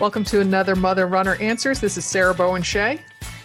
Welcome 0.00 0.22
to 0.26 0.40
another 0.40 0.76
Mother 0.76 1.08
Runner 1.08 1.34
Answers. 1.40 1.80
This 1.80 1.98
is 1.98 2.04
Sarah 2.04 2.32
Bowen 2.32 2.62
Shea. 2.62 3.00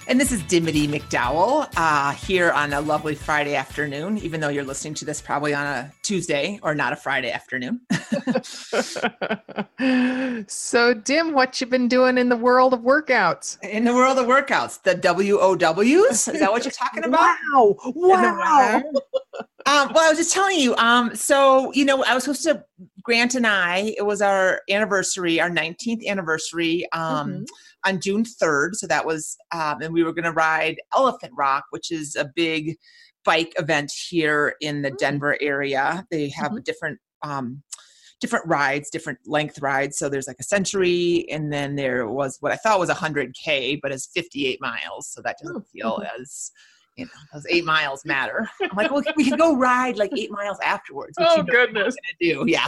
And 0.08 0.22
this 0.22 0.32
is 0.32 0.44
Dimity 0.44 0.88
McDowell 0.88 1.68
uh, 1.76 2.12
here 2.12 2.52
on 2.52 2.74
a 2.74 2.82
lovely 2.82 3.16
Friday 3.16 3.56
afternoon, 3.56 4.20
even 4.20 4.40
though 4.40 4.50
you're 4.50 4.64
listening 4.64 4.94
to 4.96 5.06
this 5.06 5.20
probably 5.20 5.56
on 5.56 5.66
a 5.66 5.92
Tuesday 6.04 6.60
or 6.62 6.76
not 6.76 6.94
a 6.94 6.96
Friday 6.96 7.32
afternoon. 7.32 7.82
so, 10.48 10.94
Dim, 10.94 11.34
what 11.34 11.60
you 11.60 11.66
been 11.66 11.88
doing 11.88 12.20
in 12.20 12.30
the 12.30 12.38
world 12.38 12.76
of 12.76 12.82
workouts? 12.82 13.58
In 13.64 13.84
the 13.84 13.96
world 13.96 14.20
of 14.20 14.28
workouts, 14.28 14.80
the 14.84 14.94
WOWs? 14.94 16.28
Is 16.28 16.40
that 16.40 16.52
what 16.52 16.66
you're 16.66 16.72
talking 16.72 17.04
about? 17.04 17.36
Wow. 17.52 17.76
Wow. 17.96 18.78
um, 19.66 19.92
well, 19.92 20.06
I 20.06 20.10
was 20.10 20.20
just 20.20 20.34
telling 20.34 20.60
you. 20.60 20.76
Um, 20.76 21.16
so, 21.16 21.74
you 21.74 21.84
know, 21.84 22.04
I 22.04 22.14
was 22.14 22.26
supposed 22.26 22.44
to, 22.44 22.64
Grant 23.04 23.36
and 23.36 23.46
I, 23.46 23.94
it 23.98 24.06
was 24.06 24.22
our 24.22 24.62
anniversary, 24.70 25.42
our 25.42 25.50
19th 25.50 26.08
anniversary. 26.08 26.88
Um, 26.94 27.30
mm-hmm 27.30 27.44
on 27.86 28.00
June 28.00 28.24
3rd. 28.24 28.76
So 28.76 28.88
that 28.88 29.06
was, 29.06 29.38
um, 29.52 29.82
and 29.82 29.94
we 29.94 30.04
were 30.04 30.14
going 30.14 30.24
to 30.26 30.32
ride 30.32 30.78
Elephant 30.96 31.34
Rock, 31.36 31.66
which 31.72 31.92
is 31.92 32.16
a 32.16 32.30
big 32.36 32.78
bike 33.26 33.54
event 33.58 33.92
here 34.10 34.56
in 34.62 34.82
the 34.82 34.92
mm. 34.92 34.98
Denver 34.98 35.38
area. 35.42 36.06
They 36.12 36.30
have 36.30 36.52
mm-hmm. 36.52 36.64
different, 36.64 37.00
um, 37.22 37.64
different 38.20 38.48
rides, 38.48 38.90
different 38.90 39.20
length 39.26 39.62
rides. 39.62 39.98
So 39.98 40.10
there's 40.10 40.28
like 40.28 40.40
a 40.40 40.44
century, 40.44 41.26
and 41.30 41.52
then 41.52 41.76
there 41.76 42.08
was 42.08 42.38
what 42.40 42.52
I 42.52 42.56
thought 42.58 42.80
was 42.80 42.90
100K, 42.90 43.80
but 43.82 43.92
it's 43.92 44.10
58 44.14 44.62
miles. 44.62 45.10
So 45.10 45.22
that 45.24 45.38
doesn't 45.42 45.68
feel 45.68 45.98
mm-hmm. 45.98 46.22
as, 46.22 46.52
you 46.96 47.06
know, 47.06 47.12
those 47.34 47.46
eight 47.50 47.66
miles 47.66 48.06
matter. 48.06 48.48
I'm 48.62 48.76
like, 48.76 48.92
well, 48.92 49.04
we 49.18 49.26
can 49.26 49.38
go 49.38 49.56
ride 49.56 49.98
like 49.98 50.12
eight 50.18 50.32
miles 50.32 50.58
afterwards. 50.64 51.16
oh, 51.20 51.38
you 51.38 51.44
know 51.44 51.52
goodness. 51.52 51.96
do. 52.20 52.44
Yeah. 52.48 52.68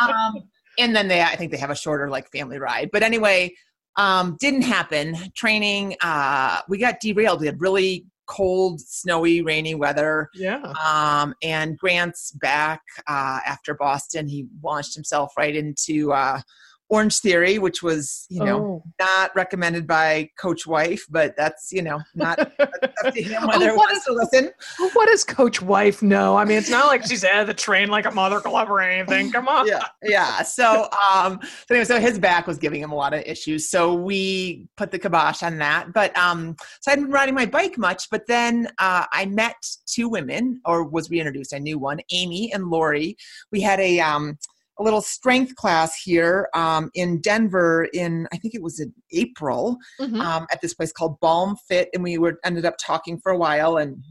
um, 0.00 0.48
and 0.78 0.94
then 0.94 1.08
they, 1.08 1.22
I 1.22 1.36
think 1.36 1.50
they 1.50 1.58
have 1.58 1.70
a 1.70 1.76
shorter 1.76 2.08
like 2.08 2.30
family 2.30 2.58
ride. 2.58 2.90
But 2.92 3.02
anyway, 3.02 3.54
um, 3.96 4.36
didn't 4.40 4.62
happen. 4.62 5.16
Training, 5.34 5.96
uh, 6.02 6.60
we 6.68 6.78
got 6.78 7.00
derailed. 7.00 7.40
We 7.40 7.46
had 7.46 7.60
really 7.60 8.06
cold, 8.26 8.80
snowy, 8.80 9.40
rainy 9.40 9.74
weather. 9.74 10.28
Yeah. 10.34 10.72
Um, 10.84 11.34
and 11.42 11.78
Grant's 11.78 12.32
back 12.32 12.82
uh, 13.06 13.40
after 13.46 13.74
Boston. 13.74 14.28
He 14.28 14.46
launched 14.62 14.94
himself 14.94 15.32
right 15.38 15.54
into 15.54 16.12
uh, 16.12 16.40
Orange 16.88 17.18
Theory, 17.18 17.58
which 17.58 17.82
was, 17.82 18.26
you 18.28 18.44
know, 18.44 18.58
oh. 18.58 18.82
not 19.00 19.34
recommended 19.34 19.88
by 19.88 20.30
Coach 20.38 20.68
Wife, 20.68 21.04
but 21.10 21.36
that's, 21.36 21.72
you 21.72 21.82
know, 21.82 22.00
not 22.14 22.38
up 22.60 23.12
to 23.12 23.22
him 23.22 23.44
whether 23.46 23.72
oh, 23.72 23.74
wants 23.74 24.04
to 24.04 24.12
listen. 24.12 24.52
What 24.92 25.08
does 25.08 25.24
Coach 25.24 25.60
Wife 25.60 26.00
know? 26.00 26.36
I 26.36 26.44
mean, 26.44 26.58
it's 26.58 26.70
not 26.70 26.86
like 26.86 27.04
she's 27.04 27.24
at 27.24 27.44
the 27.44 27.54
train 27.54 27.88
like 27.88 28.06
a 28.06 28.10
mother 28.12 28.38
club 28.40 28.70
or 28.70 28.80
anything. 28.80 29.32
Come 29.32 29.48
on. 29.48 29.66
Yeah. 29.66 29.84
Yeah. 30.02 30.42
So, 30.42 30.88
um, 31.12 31.40
so 31.42 31.74
anyway, 31.74 31.84
so 31.84 31.98
his 31.98 32.20
back 32.20 32.46
was 32.46 32.56
giving 32.56 32.80
him 32.80 32.92
a 32.92 32.96
lot 32.96 33.14
of 33.14 33.22
issues. 33.26 33.68
So 33.68 33.94
we 33.94 34.68
put 34.76 34.92
the 34.92 34.98
kibosh 34.98 35.42
on 35.42 35.58
that. 35.58 35.92
But, 35.92 36.16
um, 36.16 36.54
so 36.80 36.90
I 36.90 36.92
hadn't 36.92 37.06
been 37.06 37.12
riding 37.12 37.34
my 37.34 37.46
bike 37.46 37.78
much, 37.78 38.08
but 38.10 38.28
then, 38.28 38.68
uh, 38.78 39.06
I 39.12 39.26
met 39.26 39.56
two 39.86 40.08
women 40.08 40.60
or 40.64 40.84
was 40.84 41.10
reintroduced. 41.10 41.52
I 41.52 41.58
knew 41.58 41.78
one, 41.78 41.98
Amy 42.12 42.52
and 42.52 42.68
Lori. 42.68 43.16
We 43.50 43.60
had 43.60 43.80
a, 43.80 43.98
um, 43.98 44.38
a 44.78 44.82
little 44.82 45.00
strength 45.00 45.54
class 45.56 46.00
here 46.00 46.48
um, 46.54 46.90
in 46.94 47.20
Denver 47.20 47.88
in 47.92 48.28
I 48.32 48.36
think 48.36 48.54
it 48.54 48.62
was 48.62 48.80
in 48.80 48.92
April 49.12 49.76
mm-hmm. 50.00 50.20
um, 50.20 50.46
at 50.52 50.60
this 50.60 50.74
place 50.74 50.92
called 50.92 51.18
Balm 51.20 51.56
Fit, 51.68 51.88
and 51.94 52.02
we 52.02 52.18
were 52.18 52.38
ended 52.44 52.64
up 52.64 52.76
talking 52.78 53.18
for 53.18 53.32
a 53.32 53.38
while, 53.38 53.78
and 53.78 54.02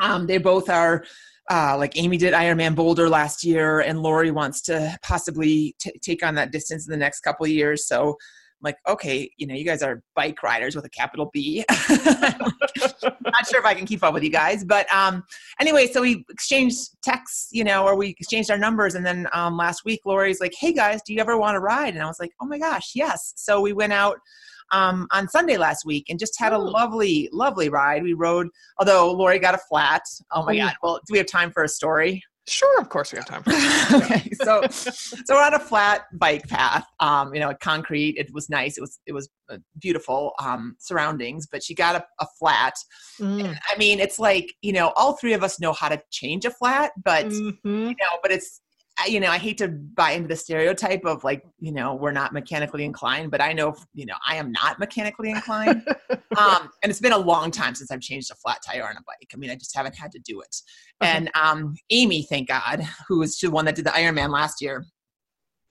um, 0.00 0.26
they 0.26 0.38
both 0.38 0.68
are. 0.68 1.04
Uh, 1.50 1.74
like 1.78 1.96
Amy 1.96 2.18
did 2.18 2.34
Ironman 2.34 2.74
Boulder 2.74 3.08
last 3.08 3.42
year, 3.42 3.80
and 3.80 4.02
Lori 4.02 4.30
wants 4.30 4.60
to 4.64 4.94
possibly 5.02 5.74
t- 5.80 5.98
take 6.02 6.22
on 6.22 6.34
that 6.34 6.52
distance 6.52 6.86
in 6.86 6.90
the 6.90 6.96
next 6.98 7.20
couple 7.20 7.46
of 7.46 7.50
years. 7.50 7.86
So 7.86 8.18
like, 8.60 8.76
okay, 8.88 9.30
you 9.36 9.46
know, 9.46 9.54
you 9.54 9.64
guys 9.64 9.82
are 9.82 10.02
bike 10.14 10.42
riders 10.42 10.74
with 10.74 10.84
a 10.84 10.90
capital 10.90 11.30
B. 11.32 11.64
Not 11.88 13.46
sure 13.46 13.60
if 13.60 13.64
I 13.64 13.74
can 13.74 13.86
keep 13.86 14.02
up 14.02 14.14
with 14.14 14.22
you 14.22 14.30
guys, 14.30 14.64
but 14.64 14.92
um, 14.92 15.24
anyway, 15.60 15.86
so 15.86 16.00
we 16.00 16.24
exchanged 16.28 16.90
texts, 17.02 17.48
you 17.52 17.64
know, 17.64 17.84
or 17.84 17.96
we 17.96 18.08
exchanged 18.08 18.50
our 18.50 18.58
numbers, 18.58 18.94
and 18.94 19.04
then 19.04 19.26
um, 19.32 19.56
last 19.56 19.84
week, 19.84 20.00
Lori's 20.04 20.40
like, 20.40 20.52
"Hey 20.58 20.72
guys, 20.72 21.00
do 21.06 21.12
you 21.12 21.20
ever 21.20 21.38
want 21.38 21.54
to 21.54 21.60
ride?" 21.60 21.94
And 21.94 22.02
I 22.02 22.06
was 22.06 22.18
like, 22.20 22.32
"Oh 22.40 22.46
my 22.46 22.58
gosh, 22.58 22.92
yes!" 22.94 23.32
So 23.36 23.60
we 23.60 23.72
went 23.72 23.92
out 23.92 24.18
um, 24.72 25.06
on 25.12 25.28
Sunday 25.28 25.56
last 25.56 25.84
week 25.84 26.06
and 26.08 26.18
just 26.18 26.38
had 26.38 26.52
a 26.52 26.58
lovely, 26.58 27.28
lovely 27.32 27.68
ride. 27.68 28.02
We 28.02 28.12
rode, 28.12 28.48
although 28.78 29.12
Lori 29.12 29.38
got 29.38 29.54
a 29.54 29.60
flat. 29.68 30.02
Oh 30.32 30.44
my 30.44 30.56
God. 30.56 30.74
Well, 30.82 31.00
do 31.06 31.12
we 31.12 31.18
have 31.18 31.26
time 31.26 31.50
for 31.52 31.64
a 31.64 31.68
story? 31.68 32.22
Sure, 32.48 32.80
of 32.80 32.88
course 32.88 33.12
we 33.12 33.18
have 33.18 33.26
time. 33.26 33.42
okay, 33.92 34.30
so 34.42 34.62
so 34.70 35.34
we're 35.34 35.44
on 35.44 35.54
a 35.54 35.58
flat 35.58 36.02
bike 36.14 36.48
path. 36.48 36.86
Um, 37.00 37.34
you 37.34 37.40
know, 37.40 37.52
concrete. 37.60 38.16
It 38.16 38.32
was 38.32 38.48
nice. 38.48 38.78
It 38.78 38.80
was 38.80 38.98
it 39.06 39.12
was 39.12 39.28
uh, 39.50 39.58
beautiful 39.78 40.32
um, 40.42 40.76
surroundings. 40.78 41.46
But 41.46 41.62
she 41.62 41.74
got 41.74 41.96
a, 41.96 42.04
a 42.20 42.26
flat. 42.38 42.74
Mm. 43.20 43.58
I 43.68 43.78
mean, 43.78 44.00
it's 44.00 44.18
like 44.18 44.54
you 44.62 44.72
know, 44.72 44.92
all 44.96 45.16
three 45.16 45.34
of 45.34 45.42
us 45.42 45.60
know 45.60 45.72
how 45.72 45.88
to 45.88 46.00
change 46.10 46.44
a 46.44 46.50
flat, 46.50 46.92
but 47.02 47.26
mm-hmm. 47.26 47.68
you 47.68 47.88
know, 47.90 48.18
but 48.22 48.32
it's 48.32 48.60
you 49.06 49.20
know, 49.20 49.30
I 49.30 49.38
hate 49.38 49.58
to 49.58 49.68
buy 49.68 50.12
into 50.12 50.28
the 50.28 50.36
stereotype 50.36 51.04
of 51.04 51.22
like, 51.24 51.44
you 51.58 51.72
know, 51.72 51.94
we're 51.94 52.12
not 52.12 52.32
mechanically 52.32 52.84
inclined, 52.84 53.30
but 53.30 53.40
I 53.40 53.52
know, 53.52 53.76
you 53.94 54.06
know, 54.06 54.16
I 54.26 54.36
am 54.36 54.50
not 54.50 54.78
mechanically 54.78 55.30
inclined. 55.30 55.86
um, 56.38 56.70
and 56.82 56.90
it's 56.90 57.00
been 57.00 57.12
a 57.12 57.18
long 57.18 57.50
time 57.50 57.74
since 57.74 57.90
I've 57.90 58.00
changed 58.00 58.30
a 58.30 58.34
flat 58.34 58.58
tire 58.66 58.84
on 58.84 58.96
a 58.96 59.02
bike. 59.06 59.30
I 59.32 59.36
mean, 59.36 59.50
I 59.50 59.54
just 59.54 59.76
haven't 59.76 59.94
had 59.94 60.10
to 60.12 60.18
do 60.18 60.40
it. 60.40 60.56
Okay. 61.02 61.12
And 61.12 61.30
um, 61.34 61.74
Amy, 61.90 62.22
thank 62.22 62.48
God, 62.48 62.82
who 63.08 63.20
was 63.20 63.38
the 63.38 63.50
one 63.50 63.64
that 63.66 63.76
did 63.76 63.84
the 63.84 63.90
Ironman 63.90 64.30
last 64.30 64.60
year, 64.60 64.84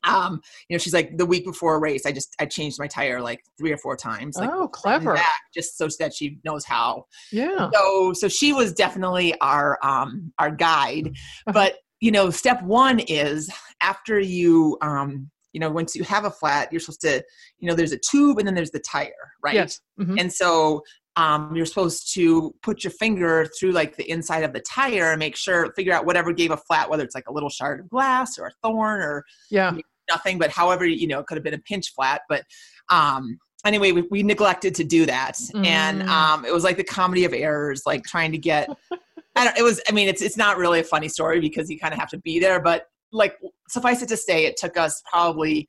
um, 0.03 0.41
you 0.69 0.75
know, 0.75 0.77
she's 0.77 0.93
like 0.93 1.17
the 1.17 1.25
week 1.25 1.45
before 1.45 1.75
a 1.75 1.79
race, 1.79 2.05
I 2.05 2.11
just 2.11 2.35
I 2.39 2.45
changed 2.45 2.79
my 2.79 2.87
tire 2.87 3.21
like 3.21 3.43
three 3.57 3.71
or 3.71 3.77
four 3.77 3.97
times. 3.97 4.37
Like, 4.37 4.49
oh, 4.51 4.67
clever! 4.67 5.16
Back, 5.16 5.41
just 5.53 5.77
so 5.77 5.87
that 5.99 6.13
she 6.13 6.39
knows 6.45 6.66
how. 6.66 7.05
Yeah. 7.31 7.69
So 7.73 8.13
so 8.13 8.27
she 8.27 8.53
was 8.53 8.73
definitely 8.73 9.37
our 9.41 9.77
um 9.83 10.31
our 10.39 10.51
guide, 10.51 11.07
uh-huh. 11.47 11.51
but 11.53 11.75
you 12.00 12.12
know, 12.12 12.30
step 12.30 12.62
one 12.63 13.00
is 13.00 13.50
after 13.81 14.19
you, 14.19 14.78
um, 14.81 15.30
you 15.53 15.59
know, 15.59 15.69
once 15.69 15.96
you 15.96 16.03
have 16.03 16.25
a 16.25 16.31
flat, 16.31 16.72
you're 16.72 16.80
supposed 16.80 17.02
to, 17.02 17.24
you 17.59 17.68
know, 17.68 17.75
there's 17.75 17.91
a 17.91 17.97
tube 17.97 18.38
and 18.38 18.47
then 18.47 18.53
there's 18.53 18.72
the 18.72 18.80
tire, 18.80 19.12
right? 19.44 19.56
Yes. 19.56 19.80
Mm-hmm. 20.00 20.19
And 20.19 20.31
so 20.31 20.84
um, 21.16 21.56
you're 21.56 21.66
supposed 21.66 22.13
to 22.13 22.53
put 22.62 22.84
your 22.84 22.91
finger 22.91 23.47
through 23.59 23.72
like 23.72 23.96
the 23.96 24.08
inside 24.09 24.44
of 24.44 24.53
the 24.53 24.59
tire 24.59 25.12
and 25.12 25.19
make 25.19 25.35
sure, 25.35 25.74
figure 25.75 25.94
out 25.94 26.06
whatever 26.06 26.31
gave 26.31 26.52
a 26.52 26.58
flat, 26.58 26.90
whether 26.90 27.03
it's 27.03 27.16
like 27.16 27.28
a 27.28 27.34
little 27.34 27.50
shard 27.50 27.80
of 27.80 27.90
glass 27.90 28.38
or 28.38 28.47
a 28.47 28.52
thorn 28.62 29.02
or 29.02 29.24
yeah, 29.50 29.75
nothing, 30.09 30.38
but 30.38 30.52
however, 30.52 30.85
you 30.85 31.08
know, 31.08 31.19
it 31.19 31.25
could 31.25 31.38
have 31.38 31.44
been 31.44 31.56
a 31.56 31.59
pinch 31.59 31.94
flat, 31.94 32.22
but 32.29 32.44
um, 32.90 33.40
anyway, 33.66 33.91
we, 33.91 34.03
we 34.12 34.24
neglected 34.24 34.75
to 34.75 34.84
do 34.84 35.06
that. 35.06 35.34
Mm. 35.56 35.66
And 35.66 36.03
um, 36.03 36.46
it 36.46 36.53
was 36.53 36.64
like 36.64 36.78
the 36.78 36.84
comedy 36.84 37.25
of 37.25 37.34
errors, 37.34 37.84
like 37.85 38.03
trying 38.03 38.31
to 38.31 38.38
get 38.38 38.69
I 39.37 39.45
don't, 39.45 39.57
it 39.57 39.63
was, 39.63 39.81
I 39.87 39.91
mean, 39.91 40.07
it's, 40.07 40.21
it's 40.21 40.37
not 40.37 40.57
really 40.57 40.79
a 40.79 40.83
funny 40.83 41.07
story 41.07 41.39
because 41.39 41.69
you 41.69 41.79
kind 41.79 41.93
of 41.93 41.99
have 41.99 42.09
to 42.09 42.17
be 42.17 42.39
there, 42.39 42.59
but 42.59 42.87
like 43.11 43.37
suffice 43.69 44.01
it 44.01 44.09
to 44.09 44.17
say, 44.17 44.45
it 44.45 44.57
took 44.57 44.77
us 44.77 45.01
probably 45.09 45.67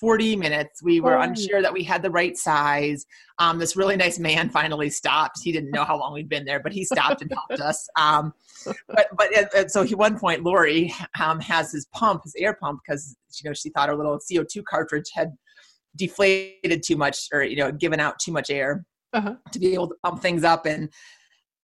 40 0.00 0.36
minutes. 0.36 0.82
We 0.82 1.00
were 1.00 1.18
oh. 1.18 1.22
unsure 1.22 1.60
that 1.62 1.72
we 1.72 1.82
had 1.82 2.02
the 2.02 2.10
right 2.10 2.36
size. 2.36 3.04
Um, 3.38 3.58
this 3.58 3.76
really 3.76 3.96
nice 3.96 4.18
man 4.18 4.48
finally 4.48 4.88
stopped. 4.88 5.40
He 5.42 5.52
didn't 5.52 5.70
know 5.70 5.84
how 5.84 5.98
long 5.98 6.14
we'd 6.14 6.28
been 6.28 6.44
there, 6.44 6.60
but 6.60 6.72
he 6.72 6.84
stopped 6.84 7.20
and 7.22 7.30
helped 7.30 7.62
us. 7.66 7.86
Um, 7.96 8.32
but 8.88 9.08
but 9.16 9.54
uh, 9.54 9.68
so 9.68 9.82
he, 9.82 9.94
one 9.94 10.18
point, 10.18 10.42
Lori 10.42 10.92
um, 11.20 11.38
has 11.40 11.72
his 11.72 11.86
pump, 11.86 12.24
his 12.24 12.34
air 12.38 12.54
pump, 12.54 12.80
because 12.86 13.16
you 13.42 13.48
know 13.48 13.54
she 13.54 13.68
thought 13.70 13.88
her 13.88 13.96
little 13.96 14.18
CO2 14.18 14.64
cartridge 14.64 15.10
had 15.14 15.32
deflated 15.96 16.82
too 16.82 16.96
much 16.96 17.28
or 17.32 17.42
you 17.42 17.56
know 17.56 17.70
given 17.70 18.00
out 18.00 18.18
too 18.18 18.32
much 18.32 18.50
air 18.50 18.84
uh-huh. 19.12 19.34
to 19.52 19.58
be 19.58 19.74
able 19.74 19.88
to 19.88 19.94
pump 20.04 20.22
things 20.22 20.44
up 20.44 20.66
and 20.66 20.88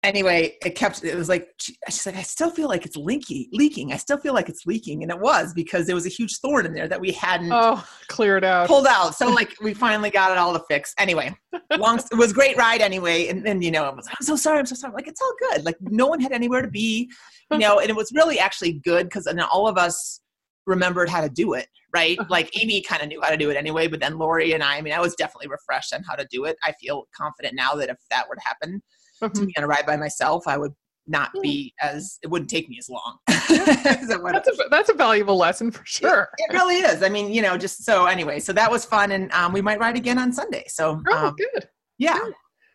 anyway, 0.03 0.57
it 0.65 0.75
kept, 0.75 1.03
it 1.03 1.15
was 1.15 1.29
like, 1.29 1.53
she's 1.59 2.05
like, 2.05 2.15
I 2.15 2.23
still 2.23 2.49
feel 2.49 2.67
like 2.67 2.85
it's 2.85 2.95
leaking, 2.95 3.47
leaking. 3.51 3.93
I 3.93 3.97
still 3.97 4.17
feel 4.17 4.33
like 4.33 4.49
it's 4.49 4.65
leaking. 4.65 5.03
And 5.03 5.11
it 5.11 5.19
was 5.19 5.53
because 5.53 5.85
there 5.85 5.95
was 5.95 6.05
a 6.05 6.09
huge 6.09 6.37
thorn 6.39 6.65
in 6.65 6.73
there 6.73 6.87
that 6.87 6.99
we 6.99 7.11
hadn't 7.11 7.51
oh, 7.51 7.85
cleared 8.07 8.43
out, 8.43 8.67
pulled 8.67 8.87
out. 8.87 9.15
So 9.15 9.29
like 9.29 9.53
we 9.61 9.73
finally 9.73 10.09
got 10.09 10.31
it 10.31 10.37
all 10.37 10.53
to 10.53 10.63
fix. 10.67 10.93
Anyway, 10.97 11.35
long, 11.77 11.99
it 11.99 12.17
was 12.17 12.33
great 12.33 12.57
ride 12.57 12.81
anyway. 12.81 13.27
And 13.27 13.45
then, 13.45 13.61
you 13.61 13.71
know, 13.71 13.87
it 13.87 13.95
was, 13.95 14.05
like, 14.05 14.15
I'm 14.19 14.25
so 14.25 14.35
sorry. 14.35 14.59
I'm 14.59 14.65
so 14.65 14.75
sorry. 14.75 14.93
Like, 14.93 15.07
it's 15.07 15.21
all 15.21 15.33
good. 15.51 15.65
Like 15.65 15.77
no 15.81 16.07
one 16.07 16.19
had 16.19 16.31
anywhere 16.31 16.61
to 16.61 16.69
be, 16.69 17.11
you 17.51 17.59
know, 17.59 17.79
and 17.79 17.89
it 17.89 17.95
was 17.95 18.11
really 18.13 18.39
actually 18.39 18.73
good 18.73 19.07
because 19.07 19.25
then 19.25 19.39
all 19.39 19.67
of 19.67 19.77
us 19.77 20.21
remembered 20.67 21.09
how 21.09 21.21
to 21.21 21.29
do 21.29 21.53
it 21.53 21.67
right 21.93 22.19
uh-huh. 22.19 22.27
like 22.29 22.55
amy 22.61 22.81
kind 22.81 23.01
of 23.01 23.07
knew 23.07 23.19
how 23.19 23.31
to 23.31 23.35
do 23.35 23.49
it 23.49 23.57
anyway 23.57 23.87
but 23.87 23.99
then 23.99 24.17
lori 24.19 24.53
and 24.53 24.63
i 24.63 24.77
i 24.77 24.81
mean 24.81 24.93
i 24.93 24.99
was 24.99 25.15
definitely 25.15 25.47
refreshed 25.47 25.91
on 25.91 26.03
how 26.03 26.13
to 26.13 26.25
do 26.29 26.45
it 26.45 26.55
i 26.63 26.71
feel 26.73 27.07
confident 27.17 27.55
now 27.55 27.73
that 27.73 27.89
if 27.89 27.97
that 28.11 28.29
were 28.29 28.35
to 28.35 28.41
happen 28.41 28.81
mm-hmm. 29.29 29.41
to 29.41 29.45
be 29.47 29.57
on 29.57 29.63
a 29.63 29.67
ride 29.67 29.85
by 29.85 29.97
myself, 29.97 30.47
I 30.47 30.57
would 30.57 30.73
not 31.07 31.31
be 31.41 31.73
as 31.81 32.19
it 32.23 32.27
wouldn't 32.27 32.49
take 32.49 32.69
me 32.69 32.77
as 32.79 32.89
long. 32.89 33.17
that's, 33.27 34.47
a, 34.47 34.63
that's 34.69 34.89
a 34.89 34.93
valuable 34.93 35.37
lesson 35.37 35.71
for 35.71 35.85
sure. 35.85 36.29
It, 36.37 36.51
it, 36.51 36.53
really 36.53 36.77
is. 36.77 37.03
I 37.03 37.09
mean, 37.09 37.33
you 37.33 37.41
know, 37.41 37.57
just 37.57 37.83
so 37.83 38.05
anyway, 38.05 38.39
so 38.39 38.53
that 38.53 38.69
was 38.69 38.85
fun, 38.85 39.11
and 39.11 39.31
um, 39.31 39.53
we 39.53 39.61
might 39.61 39.79
ride 39.79 39.97
again 39.97 40.17
on 40.17 40.31
Sunday. 40.31 40.65
So 40.67 41.01
oh, 41.07 41.27
um, 41.27 41.35
good. 41.35 41.67
Yeah. 41.97 42.19
Good. 42.19 42.33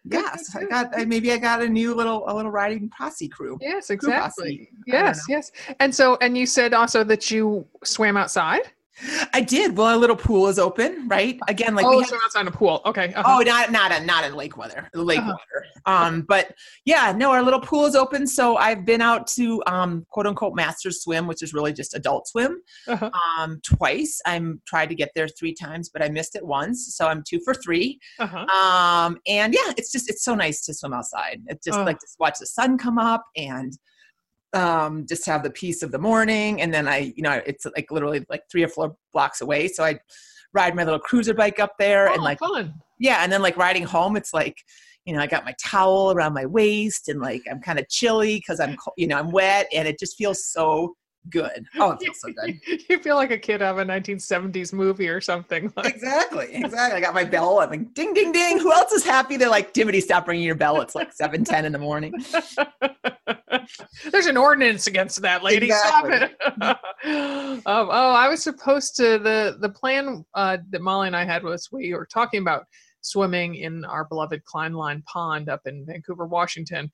Yes, 0.09 0.55
I 0.55 0.65
got 0.67 0.97
maybe 1.09 1.33
I 1.33 1.39
got 1.39 1.63
a 1.63 1.69
new 1.69 1.93
little 1.93 2.23
a 2.29 2.33
little 2.33 2.53
riding 2.53 2.89
posse 2.91 3.29
crew. 3.29 3.59
Yes, 3.61 3.91
exactly. 3.91 4.69
Yes, 4.87 5.25
yes. 5.29 5.51
And 5.81 5.93
so 5.93 6.17
and 6.21 6.39
you 6.39 6.47
said 6.47 6.75
also 6.75 7.03
that 7.03 7.29
you 7.29 7.67
swam 7.83 8.17
outside? 8.17 8.71
I 9.33 9.41
did. 9.43 9.77
Well, 9.77 9.89
our 9.89 9.97
little 9.97 10.17
pool 10.17 10.47
is 10.49 10.59
open, 10.59 11.07
right? 11.09 11.39
Again, 11.49 11.75
like 11.75 11.85
oh, 11.85 11.91
we 11.91 11.99
had, 11.99 12.09
so 12.09 12.17
outside 12.25 12.47
a 12.47 12.51
pool. 12.51 12.81
Okay. 12.87 13.13
uh-huh. 13.13 13.39
oh, 13.39 13.43
not 13.43 13.71
not 13.71 13.93
a 13.93 14.05
not 14.05 14.25
in 14.25 14.35
lake 14.35 14.57
weather, 14.57 14.89
lake 14.95 15.19
Uh-huh. 15.19 15.33
water. 15.33 15.67
Um, 15.85 16.23
but 16.23 16.55
yeah, 16.85 17.13
no, 17.17 17.31
our 17.31 17.43
little 17.43 17.61
pool 17.61 17.85
is 17.87 17.95
open. 17.95 18.27
So 18.27 18.57
I've 18.57 18.85
been 18.85 19.01
out 19.03 19.27
to 19.29 19.63
um, 19.67 20.07
quote 20.11 20.27
unquote 20.27 20.55
masters 20.55 21.03
swim, 21.03 21.27
which 21.27 21.43
is 21.43 21.53
really 21.53 21.73
just 21.73 21.95
adult 21.95 22.27
swim, 22.29 22.61
Uh-huh. 22.89 23.11
um, 23.39 23.61
twice. 23.63 24.21
I'm 24.25 24.61
tried 24.67 24.89
to 24.89 24.95
get 24.95 25.11
there 25.15 25.29
three 25.29 25.55
times, 25.55 25.91
but 25.91 26.03
I 26.03 26.09
missed 26.09 26.35
it 26.35 26.45
once, 26.47 26.95
so 26.97 27.07
I'm 27.07 27.23
two 27.29 27.41
for 27.45 27.53
three. 27.55 27.99
Uh-huh. 28.19 28.47
Um, 28.47 29.19
and 29.27 29.53
yeah, 29.53 29.73
it's 29.77 29.93
just 29.93 30.09
it's 30.09 30.25
so 30.25 30.35
nice 30.35 30.63
to 30.67 30.75
swim 30.75 30.93
outside. 30.95 31.43
It's 31.49 31.65
just 31.65 31.79
Oh. 31.79 31.85
like 31.85 31.99
to 31.99 32.07
watch 32.19 32.39
the 32.41 32.47
sun 32.47 32.79
come 32.79 32.99
up 32.99 33.25
and 33.37 33.77
um 34.53 35.05
just 35.09 35.27
have 35.27 35.43
the 35.43 35.51
peace 35.51 35.83
of 35.83 35.91
the 35.91 35.99
morning 35.99 36.61
and 36.63 36.73
then 36.73 36.87
i 36.89 37.13
you 37.17 37.23
know 37.23 37.41
it's 37.47 37.67
like 37.77 37.91
literally 37.91 38.25
like 38.31 38.43
three 38.51 38.63
or 38.63 38.69
four 38.69 38.95
blocks 39.13 39.41
away 39.41 39.67
so 39.69 39.85
i 39.85 39.99
ride 40.53 40.75
my 40.75 40.85
little 40.85 41.01
cruiser 41.01 41.35
bike 41.35 41.59
up 41.59 41.73
there 41.79 42.07
and 42.07 42.21
Oh, 42.21 42.25
like 42.25 42.39
fun. 42.39 42.75
yeah 42.99 43.19
and 43.23 43.33
then 43.33 43.43
like 43.43 43.57
riding 43.57 43.83
home 43.83 44.17
it's 44.17 44.33
like 44.33 44.57
you 45.05 45.13
know 45.15 45.21
i 45.21 45.27
got 45.27 45.45
my 45.45 45.55
towel 45.63 46.13
around 46.13 46.33
my 46.33 46.47
waist 46.47 47.09
and 47.09 47.21
like 47.21 47.43
i'm 47.51 47.61
kind 47.61 47.79
of 47.79 47.89
chilly 47.89 48.37
because 48.37 48.61
i'm 48.61 48.77
you 48.97 49.07
know 49.07 49.19
i'm 49.19 49.31
wet 49.31 49.67
and 49.75 49.87
it 49.89 49.99
just 49.99 50.17
feels 50.17 50.45
so 50.47 50.95
good 51.31 51.67
oh 51.79 51.93
it 51.93 52.01
feels 52.01 52.21
so 52.21 52.29
good 52.33 52.59
you 52.89 52.99
feel 52.99 53.17
like 53.17 53.31
a 53.31 53.39
kid 53.39 53.63
out 53.63 53.79
of 53.79 53.89
a 53.89 53.91
1970s 53.91 54.73
movie 54.73 55.09
or 55.09 55.21
something. 55.21 55.73
Like, 55.77 55.95
exactly 55.95 56.49
exactly 56.53 56.97
i 56.97 57.01
got 57.01 57.15
my 57.15 57.25
bell 57.25 57.61
i'm 57.61 57.71
like 57.71 57.93
ding 57.93 58.15
ding 58.15 58.33
ding 58.33 58.59
who 58.59 58.73
else 58.73 58.93
is 58.93 59.05
happy 59.05 59.37
they're 59.37 59.51
like 59.51 59.73
dimity 59.73 60.01
stop 60.01 60.27
ringing 60.27 60.45
your 60.45 60.55
bell 60.55 60.81
it's 60.81 60.95
like 60.95 61.13
7 61.13 61.45
10 61.45 61.65
in 61.65 61.73
the 61.73 61.79
morning 61.79 62.13
There's 64.13 64.27
an 64.27 64.37
ordinance 64.37 64.87
against 64.87 65.21
that, 65.23 65.43
lady. 65.43 65.71
Stop 65.71 66.07
it. 66.09 66.37
um, 66.63 67.63
oh, 67.67 68.13
I 68.13 68.29
was 68.29 68.43
supposed 68.43 68.97
to 68.97 69.19
the 69.19 69.57
the 69.61 69.69
plan 69.69 70.25
uh, 70.35 70.59
that 70.71 70.83
Molly 70.83 71.09
and 71.09 71.17
I 71.17 71.25
had 71.25 71.43
was 71.43 71.71
we 71.73 71.93
were 71.95 72.07
talking 72.07 72.41
about 72.41 72.65
swimming 73.01 73.57
in 73.57 73.85
our 73.85 74.05
beloved 74.05 74.43
Klineline 74.45 75.05
Pond 75.05 75.49
up 75.49 75.63
in 75.67 75.85
Vancouver, 75.87 76.27
Washington, 76.27 76.91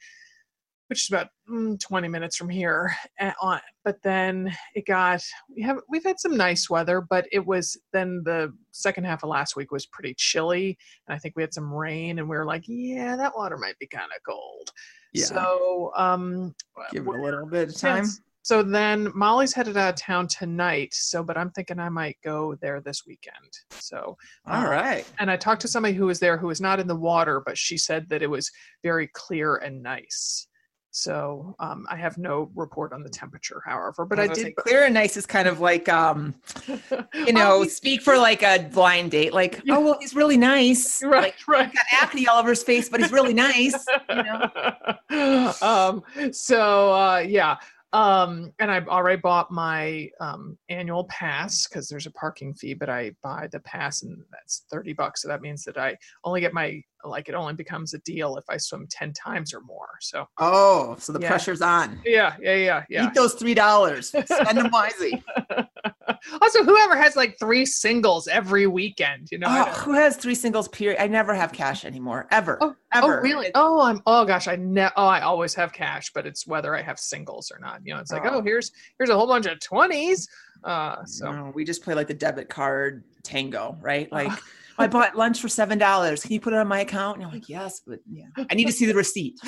which 0.88 1.04
is 1.04 1.10
about 1.10 1.28
mm, 1.50 1.78
20 1.80 2.08
minutes 2.08 2.36
from 2.36 2.48
here. 2.48 2.94
And 3.18 3.32
on, 3.40 3.60
but 3.84 3.96
then 4.02 4.52
it 4.74 4.86
got 4.86 5.22
we 5.54 5.62
have 5.62 5.78
we've 5.88 6.04
had 6.04 6.20
some 6.20 6.36
nice 6.36 6.68
weather, 6.68 7.00
but 7.00 7.26
it 7.32 7.44
was 7.44 7.78
then 7.92 8.22
the 8.24 8.52
second 8.72 9.04
half 9.04 9.22
of 9.22 9.30
last 9.30 9.56
week 9.56 9.70
was 9.70 9.86
pretty 9.86 10.14
chilly, 10.16 10.76
and 11.06 11.14
I 11.14 11.18
think 11.18 11.34
we 11.36 11.42
had 11.42 11.54
some 11.54 11.72
rain, 11.72 12.18
and 12.18 12.28
we 12.28 12.36
were 12.36 12.46
like, 12.46 12.64
yeah, 12.66 13.16
that 13.16 13.36
water 13.36 13.56
might 13.56 13.78
be 13.78 13.86
kind 13.86 14.10
of 14.14 14.22
cold. 14.28 14.70
yeah. 15.12 15.24
So 15.24 15.92
um, 15.96 16.54
give 16.92 17.06
it 17.06 17.14
a 17.14 17.22
little 17.22 17.46
bit 17.46 17.68
of 17.68 17.74
Yes. 17.74 17.80
time 17.80 18.24
So 18.44 18.62
then 18.62 19.10
Molly's 19.14 19.52
headed 19.54 19.76
out 19.76 19.90
of 19.90 20.00
town 20.00 20.26
tonight. 20.26 20.92
So, 20.94 21.22
but 21.22 21.38
I'm 21.38 21.50
thinking 21.50 21.78
I 21.78 21.88
might 21.88 22.16
go 22.24 22.56
there 22.60 22.80
this 22.80 23.04
weekend. 23.06 23.36
So, 23.70 24.16
all 24.46 24.66
uh, 24.66 24.68
right 24.68 25.06
And 25.20 25.30
I 25.30 25.36
talked 25.36 25.62
to 25.62 25.68
somebody 25.68 25.94
who 25.94 26.06
was 26.06 26.18
there 26.18 26.36
who 26.36 26.48
was 26.48 26.60
not 26.60 26.80
in 26.80 26.88
the 26.88 26.96
water, 26.96 27.40
but 27.44 27.56
she 27.56 27.78
said 27.78 28.08
that 28.08 28.22
it 28.22 28.30
was 28.30 28.50
very 28.82 29.08
clear 29.14 29.56
and 29.56 29.82
nice. 29.82 30.48
So 30.94 31.56
um, 31.58 31.86
I 31.90 31.96
have 31.96 32.18
no 32.18 32.50
report 32.54 32.92
on 32.92 33.02
the 33.02 33.08
temperature, 33.08 33.62
however, 33.64 34.04
but 34.04 34.18
I, 34.18 34.26
gonna 34.26 34.34
did. 34.34 34.44
say, 34.44 34.52
clear 34.52 34.84
and 34.84 34.92
nice 34.92 35.16
is 35.16 35.24
kind 35.24 35.48
of 35.48 35.58
like 35.58 35.88
um 35.88 36.34
you 37.14 37.32
know 37.32 37.62
he's- 37.62 37.74
speak 37.76 38.02
for 38.02 38.18
like 38.18 38.42
a 38.42 38.68
blind 38.72 39.10
date 39.10 39.32
like 39.32 39.60
Yeah. 39.64 39.76
oh 39.76 39.80
well 39.80 39.96
he's 40.00 40.14
really 40.14 40.36
nice 40.36 41.02
right, 41.04 41.22
like 41.22 41.36
right. 41.48 41.72
got 41.72 41.84
acne 41.92 42.28
all 42.28 42.38
over 42.38 42.50
his 42.50 42.62
face 42.62 42.88
but 42.90 43.00
he's 43.00 43.10
really 43.10 43.32
nice 43.34 43.74
you 44.10 44.22
know 44.22 45.52
um 45.62 46.02
so 46.32 46.92
uh 46.92 47.24
yeah 47.26 47.56
um 47.94 48.52
and 48.58 48.70
i've 48.70 48.88
already 48.88 49.20
bought 49.20 49.50
my 49.50 50.08
um 50.20 50.56
annual 50.68 51.04
pass 51.04 51.66
because 51.66 51.88
there's 51.88 52.06
a 52.06 52.10
parking 52.12 52.52
fee 52.54 52.74
but 52.74 52.88
i 52.88 53.10
buy 53.22 53.48
the 53.52 53.60
pass 53.60 54.02
and 54.02 54.22
that's 54.30 54.64
30 54.70 54.92
bucks 54.92 55.22
so 55.22 55.28
that 55.28 55.40
means 55.40 55.64
that 55.64 55.76
i 55.78 55.96
only 56.24 56.40
get 56.40 56.52
my 56.54 56.82
like 57.04 57.28
it 57.28 57.34
only 57.34 57.54
becomes 57.54 57.94
a 57.94 57.98
deal 57.98 58.36
if 58.36 58.44
i 58.48 58.56
swim 58.56 58.86
10 58.88 59.12
times 59.12 59.52
or 59.54 59.60
more 59.62 59.88
so 60.00 60.26
oh 60.38 60.96
so 60.98 61.12
the 61.12 61.20
Yeah. 61.20 61.28
pressure's 61.28 61.62
on 61.62 62.00
yeah 62.04 62.36
yeah 62.40 62.54
yeah 62.54 62.84
yeah 62.88 63.06
eat 63.06 63.14
those 63.14 63.34
three 63.34 63.54
dollars 63.54 64.08
spend 64.24 64.58
them 64.58 64.70
wisely 64.72 65.22
also 66.40 66.64
whoever 66.64 66.96
has 66.96 67.16
like 67.16 67.38
three 67.38 67.64
singles 67.66 68.28
every 68.28 68.66
weekend 68.66 69.28
you 69.30 69.38
know 69.38 69.46
oh, 69.48 69.64
who 69.80 69.92
has 69.92 70.16
three 70.16 70.34
singles 70.34 70.68
period 70.68 71.00
i 71.02 71.06
never 71.06 71.34
have 71.34 71.52
cash 71.52 71.84
anymore 71.84 72.26
ever 72.30 72.58
Oh, 72.60 72.74
ever 72.94 73.18
Oh 73.18 73.22
really? 73.22 73.50
Oh, 73.54 73.80
I'm. 73.80 74.02
Oh 74.06 74.24
gosh, 74.26 74.46
I 74.48 74.56
ne- 74.56 74.90
Oh, 74.96 75.06
I 75.06 75.20
always 75.22 75.54
have 75.54 75.72
cash, 75.72 76.10
but 76.14 76.26
it's 76.26 76.46
whether 76.46 76.76
I 76.76 76.82
have 76.82 76.98
singles 76.98 77.50
or 77.50 77.58
not. 77.58 77.80
You 77.84 77.94
know, 77.94 78.00
it's 78.00 78.12
like, 78.12 78.24
Oh. 78.26 78.34
oh, 78.36 78.42
here's 78.42 78.70
here's 78.98 79.08
a 79.08 79.16
whole 79.16 79.26
bunch 79.26 79.46
of 79.46 79.58
twenties. 79.60 80.28
Uh, 80.62 81.02
so 81.06 81.32
no, 81.32 81.52
we 81.54 81.64
just 81.64 81.82
play 81.82 81.94
like 81.94 82.06
the 82.06 82.14
debit 82.14 82.48
card 82.50 83.02
tango 83.22 83.76
right 83.80 84.12
like 84.12 84.30
Uh. 84.30 84.36
I 84.82 84.88
bought 84.88 85.16
lunch 85.16 85.40
for 85.40 85.48
seven 85.48 85.78
dollars. 85.78 86.22
Can 86.22 86.32
you 86.32 86.40
put 86.40 86.52
it 86.52 86.58
on 86.58 86.68
my 86.68 86.80
account? 86.80 87.16
And 87.16 87.22
you're 87.22 87.32
like, 87.32 87.48
yes, 87.48 87.80
but 87.86 88.00
yeah, 88.10 88.26
I 88.50 88.54
need 88.54 88.66
to 88.66 88.72
see 88.72 88.86
the 88.86 88.94
receipt. 88.94 89.38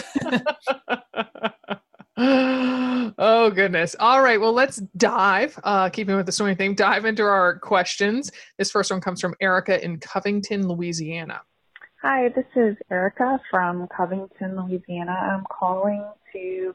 oh 2.17 3.51
goodness. 3.51 3.97
All 3.99 4.23
right. 4.23 4.41
Well, 4.41 4.53
let's 4.53 4.77
dive. 4.97 5.59
Uh, 5.65 5.89
keeping 5.89 6.17
with 6.17 6.27
the 6.27 6.33
swimming 6.33 6.57
theme, 6.57 6.75
dive 6.75 7.05
into 7.05 7.23
our 7.25 7.59
questions. 7.59 8.31
This 8.59 8.71
first 8.71 8.91
one 8.91 9.01
comes 9.01 9.21
from 9.21 9.35
Erica 9.41 9.85
in 9.85 9.99
Covington, 9.99 10.69
Louisiana. 10.69 11.43
Hi, 12.03 12.29
this 12.37 12.45
is 12.55 12.77
Erica 12.91 13.41
from 13.51 13.89
Covington, 13.97 14.57
Louisiana. 14.57 15.13
I'm 15.13 15.45
calling 15.51 16.05
to 16.35 16.75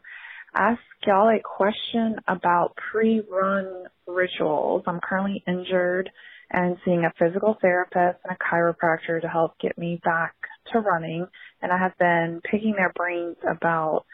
ask 0.56 0.82
y'all 1.06 1.30
a 1.30 1.40
question 1.40 2.16
about 2.28 2.76
pre-run 2.92 3.86
rituals. 4.08 4.84
I'm 4.88 5.00
currently 5.00 5.44
injured 5.48 6.10
and 6.52 6.78
seeing 6.84 7.06
a 7.06 7.14
physical 7.20 7.58
therapist 7.62 8.20
and 8.24 8.36
a 8.36 8.44
chiropractor 8.44 9.22
to 9.22 9.28
help 9.28 9.58
get 9.60 9.78
me 9.78 10.00
back 10.04 10.34
to 10.72 10.80
running. 10.80 11.28
And 11.62 11.72
I 11.72 11.78
have 11.78 11.98
been 11.98 12.42
picking 12.50 12.74
their 12.76 12.92
brains 12.96 13.38
about 13.50 14.06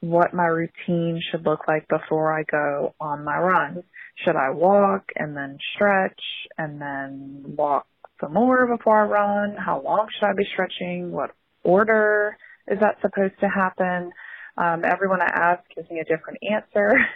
what 0.00 0.34
my 0.34 0.44
routine 0.44 1.20
should 1.30 1.44
look 1.44 1.66
like 1.66 1.88
before 1.88 2.32
I 2.32 2.44
go 2.44 2.94
on 3.00 3.24
my 3.24 3.38
run. 3.38 3.82
Should 4.24 4.36
I 4.36 4.50
walk 4.50 5.10
and 5.16 5.36
then 5.36 5.58
stretch 5.74 6.20
and 6.56 6.80
then 6.80 7.56
walk 7.56 7.86
some 8.20 8.34
more 8.34 8.66
before 8.66 9.02
I 9.02 9.06
run? 9.06 9.56
How 9.56 9.82
long 9.82 10.08
should 10.12 10.26
I 10.26 10.34
be 10.34 10.46
stretching? 10.52 11.10
What 11.10 11.30
order 11.64 12.36
is 12.66 12.78
that 12.80 13.00
supposed 13.00 13.40
to 13.40 13.48
happen? 13.48 14.12
Um, 14.56 14.84
everyone 14.84 15.22
I 15.22 15.30
ask 15.32 15.62
gives 15.74 15.90
me 15.90 16.00
a 16.00 16.04
different 16.04 16.40
answer. 16.48 16.94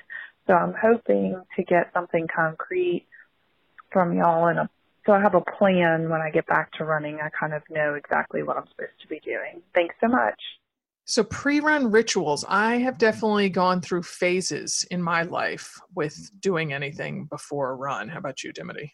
So 0.48 0.54
I'm 0.54 0.74
hoping 0.74 1.40
to 1.54 1.62
get 1.62 1.92
something 1.94 2.26
concrete 2.34 3.06
from 3.92 4.16
y'all 4.16 4.46
and 4.46 4.58
a, 4.58 4.70
so 5.06 5.12
I 5.12 5.20
have 5.20 5.34
a 5.34 5.40
plan 5.40 6.08
when 6.08 6.20
I 6.20 6.30
get 6.30 6.46
back 6.46 6.72
to 6.74 6.84
running. 6.84 7.18
I 7.20 7.28
kind 7.30 7.52
of 7.52 7.62
know 7.70 7.94
exactly 7.94 8.42
what 8.42 8.56
I'm 8.56 8.66
supposed 8.68 9.00
to 9.00 9.08
be 9.08 9.20
doing. 9.20 9.62
Thanks 9.74 9.94
so 10.00 10.08
much. 10.08 10.40
So 11.04 11.24
pre-run 11.24 11.90
rituals, 11.90 12.44
I 12.48 12.76
have 12.76 12.96
definitely 12.96 13.48
gone 13.48 13.80
through 13.80 14.04
phases 14.04 14.86
in 14.90 15.02
my 15.02 15.22
life 15.22 15.78
with 15.96 16.30
doing 16.40 16.72
anything 16.72 17.24
before 17.24 17.70
a 17.70 17.74
run. 17.74 18.08
How 18.08 18.18
about 18.18 18.44
you, 18.44 18.52
Dimity? 18.52 18.92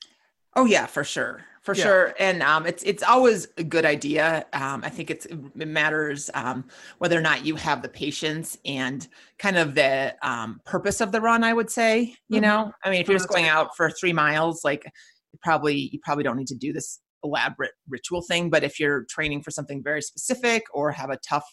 Oh 0.58 0.64
yeah, 0.64 0.86
for 0.86 1.04
sure, 1.04 1.44
for 1.62 1.72
Yeah. 1.72 1.92
sure. 1.92 2.14
And 2.18 2.42
um, 2.42 2.66
it's 2.66 2.82
it's 2.82 3.02
always 3.02 3.46
a 3.58 3.62
good 3.64 3.84
idea. 3.84 4.44
Um, 4.52 4.82
I 4.82 4.88
think 4.90 5.08
it's 5.08 5.24
it 5.26 5.54
matters 5.68 6.30
um, 6.34 6.66
whether 6.98 7.16
or 7.16 7.20
not 7.20 7.44
you 7.44 7.54
have 7.54 7.80
the 7.82 7.88
patience 7.88 8.58
and 8.64 9.06
kind 9.38 9.56
of 9.56 9.76
the 9.76 10.16
um, 10.22 10.60
purpose 10.64 11.00
of 11.00 11.12
the 11.12 11.20
run. 11.20 11.44
I 11.44 11.52
would 11.52 11.70
say, 11.70 12.16
you 12.28 12.40
Mhm. 12.40 12.40
know, 12.40 12.72
I 12.84 12.90
mean, 12.90 13.00
if 13.00 13.08
you're 13.08 13.18
Oh, 13.18 13.18
just 13.18 13.28
going 13.28 13.46
out 13.46 13.76
for 13.76 13.88
three 13.90 14.12
miles, 14.12 14.64
like 14.64 14.84
you 15.32 15.38
probably 15.42 15.76
you 15.92 16.00
probably 16.02 16.24
don't 16.24 16.36
need 16.36 16.48
to 16.48 16.56
do 16.56 16.72
this 16.72 17.00
elaborate 17.22 17.72
ritual 17.88 18.22
thing. 18.22 18.50
But 18.50 18.64
if 18.64 18.80
you're 18.80 19.04
training 19.08 19.42
for 19.44 19.52
something 19.52 19.82
very 19.82 20.02
specific 20.02 20.64
or 20.74 20.90
have 20.90 21.10
a 21.10 21.18
tough 21.18 21.46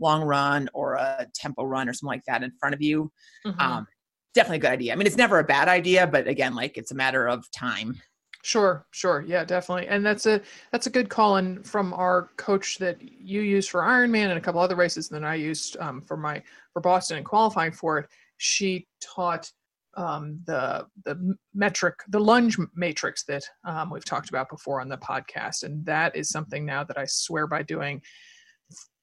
long 0.00 0.22
run 0.24 0.68
or 0.74 0.94
a 0.94 1.26
tempo 1.34 1.62
run 1.64 1.88
or 1.88 1.92
something 1.92 2.14
like 2.18 2.24
that 2.26 2.42
in 2.42 2.50
front 2.58 2.74
of 2.74 2.82
you, 2.82 3.12
Mhm. 3.44 3.76
um, 3.76 3.86
definitely 4.34 4.58
a 4.58 4.60
good 4.60 4.70
idea. 4.72 4.92
I 4.92 4.96
mean, 4.96 5.06
it's 5.06 5.16
never 5.16 5.38
a 5.38 5.44
bad 5.44 5.68
idea, 5.68 6.06
but 6.06 6.26
again, 6.26 6.54
like 6.54 6.78
it's 6.78 6.90
a 6.90 6.94
matter 6.94 7.28
of 7.28 7.50
time. 7.52 8.00
Sure, 8.42 8.86
sure. 8.90 9.22
Yeah, 9.26 9.44
definitely. 9.44 9.86
And 9.88 10.04
that's 10.04 10.24
a 10.26 10.40
that's 10.72 10.86
a 10.86 10.90
good 10.90 11.10
call 11.10 11.36
in 11.36 11.62
from 11.62 11.92
our 11.92 12.30
coach 12.36 12.78
that 12.78 13.00
you 13.02 13.42
used 13.42 13.68
for 13.70 13.82
Ironman 13.82 14.28
and 14.30 14.38
a 14.38 14.40
couple 14.40 14.60
other 14.60 14.76
races 14.76 15.10
and 15.10 15.16
then 15.16 15.24
I 15.28 15.34
used 15.34 15.76
um, 15.78 16.00
for 16.02 16.16
my 16.16 16.42
for 16.72 16.80
Boston 16.80 17.18
and 17.18 17.26
qualifying 17.26 17.72
for 17.72 17.98
it. 17.98 18.08
She 18.38 18.86
taught 19.02 19.50
um, 19.96 20.40
the 20.46 20.86
the 21.04 21.36
metric, 21.54 21.96
the 22.08 22.20
lunge 22.20 22.56
matrix 22.74 23.24
that 23.24 23.42
um, 23.64 23.90
we've 23.90 24.04
talked 24.04 24.30
about 24.30 24.48
before 24.48 24.80
on 24.80 24.88
the 24.88 24.96
podcast, 24.98 25.62
and 25.64 25.84
that 25.84 26.16
is 26.16 26.30
something 26.30 26.64
now 26.64 26.82
that 26.84 26.96
I 26.96 27.04
swear 27.06 27.46
by 27.46 27.62
doing 27.62 28.00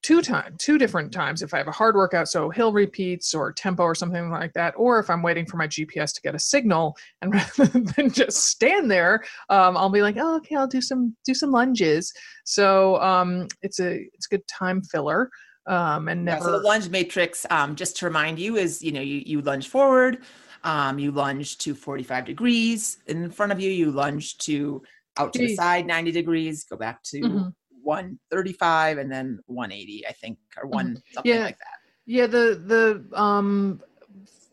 two 0.04 0.22
time 0.22 0.56
two 0.58 0.77
different 0.77 1.12
times 1.12 1.42
if 1.42 1.54
i 1.54 1.58
have 1.58 1.68
a 1.68 1.72
hard 1.72 1.96
workout 1.96 2.27
so 2.30 2.50
hill 2.50 2.72
repeats 2.72 3.34
or 3.34 3.51
tempo 3.51 3.84
or 3.84 3.96
something 3.96 4.30
like 4.30 4.54
that 4.54 4.74
or 4.77 5.00
if 5.00 5.10
i'm 5.10 5.22
waiting 5.24 5.46
for 5.46 5.58
my 5.58 5.68
gps 5.68 6.13
to 6.13 6.22
get 6.22 6.36
a 6.36 6.39
signal 6.39 6.96
and 7.22 7.34
rather 7.34 7.66
than 7.66 8.10
just 8.10 8.46
stand 8.46 8.89
there 8.89 9.24
um, 9.50 9.75
i'll 9.75 9.89
be 9.89 10.01
like 10.01 10.16
oh, 10.20 10.38
okay 10.38 10.56
i'll 10.56 10.68
do 10.68 10.82
some 10.82 11.16
do 11.25 11.34
some 11.34 11.51
lunges 11.51 12.13
so 12.46 13.01
um, 13.01 13.48
it's 13.62 13.80
a 13.80 13.96
it's 14.13 14.27
a 14.27 14.30
good 14.30 14.48
time 14.48 14.82
filler 14.82 15.30
um, 15.66 16.08
and 16.08 16.27
Yeah, 16.30 16.39
so 16.39 16.51
the 16.51 16.60
lunge 16.60 16.89
matrix, 16.89 17.46
um, 17.50 17.75
just 17.75 17.98
to 17.98 18.06
remind 18.06 18.39
you, 18.39 18.56
is 18.58 18.82
you 18.82 18.92
know 18.92 19.01
you 19.01 19.22
you 19.25 19.42
lunge 19.42 19.68
forward, 19.68 20.24
Um, 20.63 20.98
you 21.00 21.12
lunge 21.12 21.58
to 21.60 21.75
45 21.75 22.25
degrees 22.25 22.98
in 23.08 23.30
front 23.30 23.51
of 23.51 23.60
you. 23.60 23.70
You 23.72 23.92
lunge 23.92 24.38
to 24.39 24.82
out 25.18 25.34
to 25.34 25.42
the 25.42 25.48
side 25.50 25.86
90 25.86 26.12
degrees. 26.12 26.63
Go 26.63 26.77
back 26.77 27.04
to 27.04 27.20
Mhm. 27.27 27.54
135 27.88 28.98
and 28.98 29.10
then 29.10 29.39
180, 29.46 30.06
I 30.08 30.12
think, 30.12 30.38
or 30.62 30.67
one 30.67 31.01
something 31.13 31.32
Yeah. 31.32 31.46
like 31.46 31.58
that. 31.58 31.79
Yeah, 32.06 32.27
the 32.27 32.62
the 32.65 33.20
um 33.20 33.82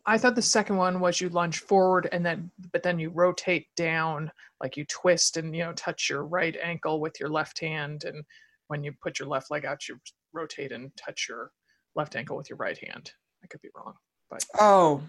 I 0.06 0.18
thought 0.18 0.36
the 0.36 0.42
second 0.42 0.76
one 0.76 1.00
was 1.00 1.20
you 1.20 1.28
lunge 1.30 1.60
forward 1.60 2.08
and 2.12 2.24
then 2.24 2.50
but 2.72 2.82
then 2.82 2.98
you 2.98 3.10
rotate 3.10 3.66
down 3.76 4.30
like 4.62 4.76
you 4.76 4.84
twist 4.86 5.36
and 5.36 5.54
you 5.56 5.64
know 5.64 5.72
touch 5.72 6.08
your 6.10 6.24
right 6.24 6.56
ankle 6.62 7.00
with 7.00 7.18
your 7.18 7.28
left 7.28 7.58
hand 7.58 8.04
and 8.04 8.22
when 8.68 8.84
you 8.84 8.92
put 9.02 9.18
your 9.18 9.28
left 9.28 9.50
leg 9.50 9.64
out 9.64 9.88
you 9.88 9.98
rotate 10.32 10.72
and 10.72 10.92
touch 10.96 11.26
your 11.28 11.50
left 11.96 12.16
ankle 12.16 12.36
with 12.36 12.48
your 12.50 12.58
right 12.58 12.78
hand. 12.78 13.10
I 13.42 13.46
could 13.48 13.62
be 13.62 13.70
wrong. 13.76 13.94
But 14.30 14.44
Oh, 14.58 15.02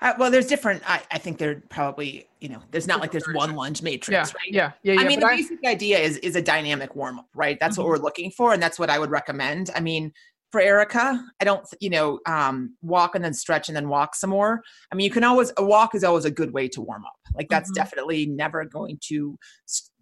uh, 0.00 0.14
well, 0.18 0.30
there's 0.30 0.46
different. 0.46 0.82
I, 0.88 1.02
I 1.10 1.18
think 1.18 1.38
they're 1.38 1.62
probably, 1.68 2.26
you 2.40 2.48
know, 2.48 2.60
there's 2.70 2.86
not 2.88 3.00
like 3.00 3.12
there's 3.12 3.28
one 3.28 3.54
lunge 3.54 3.82
matrix, 3.82 4.10
yeah, 4.10 4.24
right? 4.24 4.32
yeah, 4.50 4.72
yeah, 4.82 4.94
yeah. 4.94 5.00
I 5.00 5.08
mean, 5.08 5.20
the 5.20 5.26
basic 5.26 5.58
idea 5.64 5.98
is 5.98 6.16
is 6.18 6.34
a 6.36 6.42
dynamic 6.42 6.96
warm 6.96 7.20
up, 7.20 7.28
right? 7.34 7.58
That's 7.60 7.76
Mhm. 7.76 7.80
what 7.80 7.86
we're 7.88 7.98
looking 7.98 8.30
for, 8.30 8.52
and 8.52 8.62
that's 8.62 8.78
what 8.78 8.90
I 8.90 8.98
would 8.98 9.10
recommend. 9.10 9.70
I 9.74 9.80
mean, 9.80 10.12
for 10.50 10.60
Erica, 10.60 11.24
I 11.40 11.44
don't, 11.44 11.64
you 11.80 11.88
know, 11.88 12.20
um, 12.26 12.76
walk 12.82 13.14
and 13.14 13.24
then 13.24 13.32
stretch 13.32 13.68
and 13.70 13.76
then 13.76 13.88
walk 13.88 14.14
some 14.14 14.30
more. 14.30 14.60
I 14.90 14.94
mean, 14.96 15.04
you 15.04 15.10
can 15.10 15.24
always 15.24 15.50
a 15.56 15.64
walk 15.64 15.94
is 15.94 16.04
always 16.04 16.24
a 16.26 16.30
good 16.30 16.52
way 16.52 16.68
to 16.68 16.82
warm 16.82 17.04
up. 17.06 17.12
Like 17.34 17.48
that's 17.48 17.70
Mhm. 17.70 17.74
definitely 17.74 18.26
never 18.26 18.64
going 18.66 18.98
to, 19.08 19.38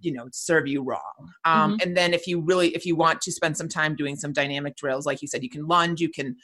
you 0.00 0.12
know, 0.12 0.28
serve 0.32 0.66
you 0.66 0.82
wrong. 0.82 1.32
Um, 1.44 1.72
Mm-hmm. 1.72 1.82
And 1.82 1.96
then 1.96 2.14
if 2.14 2.26
you 2.26 2.40
really, 2.40 2.74
if 2.74 2.84
you 2.84 2.96
want 2.96 3.20
to 3.20 3.30
spend 3.32 3.56
some 3.56 3.68
time 3.68 3.94
doing 3.94 4.16
some 4.16 4.32
dynamic 4.32 4.74
drills, 4.76 5.06
like 5.06 5.22
you 5.22 5.28
said, 5.28 5.42
you 5.44 5.50
can 5.50 5.66
lunge, 5.66 6.00
you 6.00 6.08
can. 6.08 6.36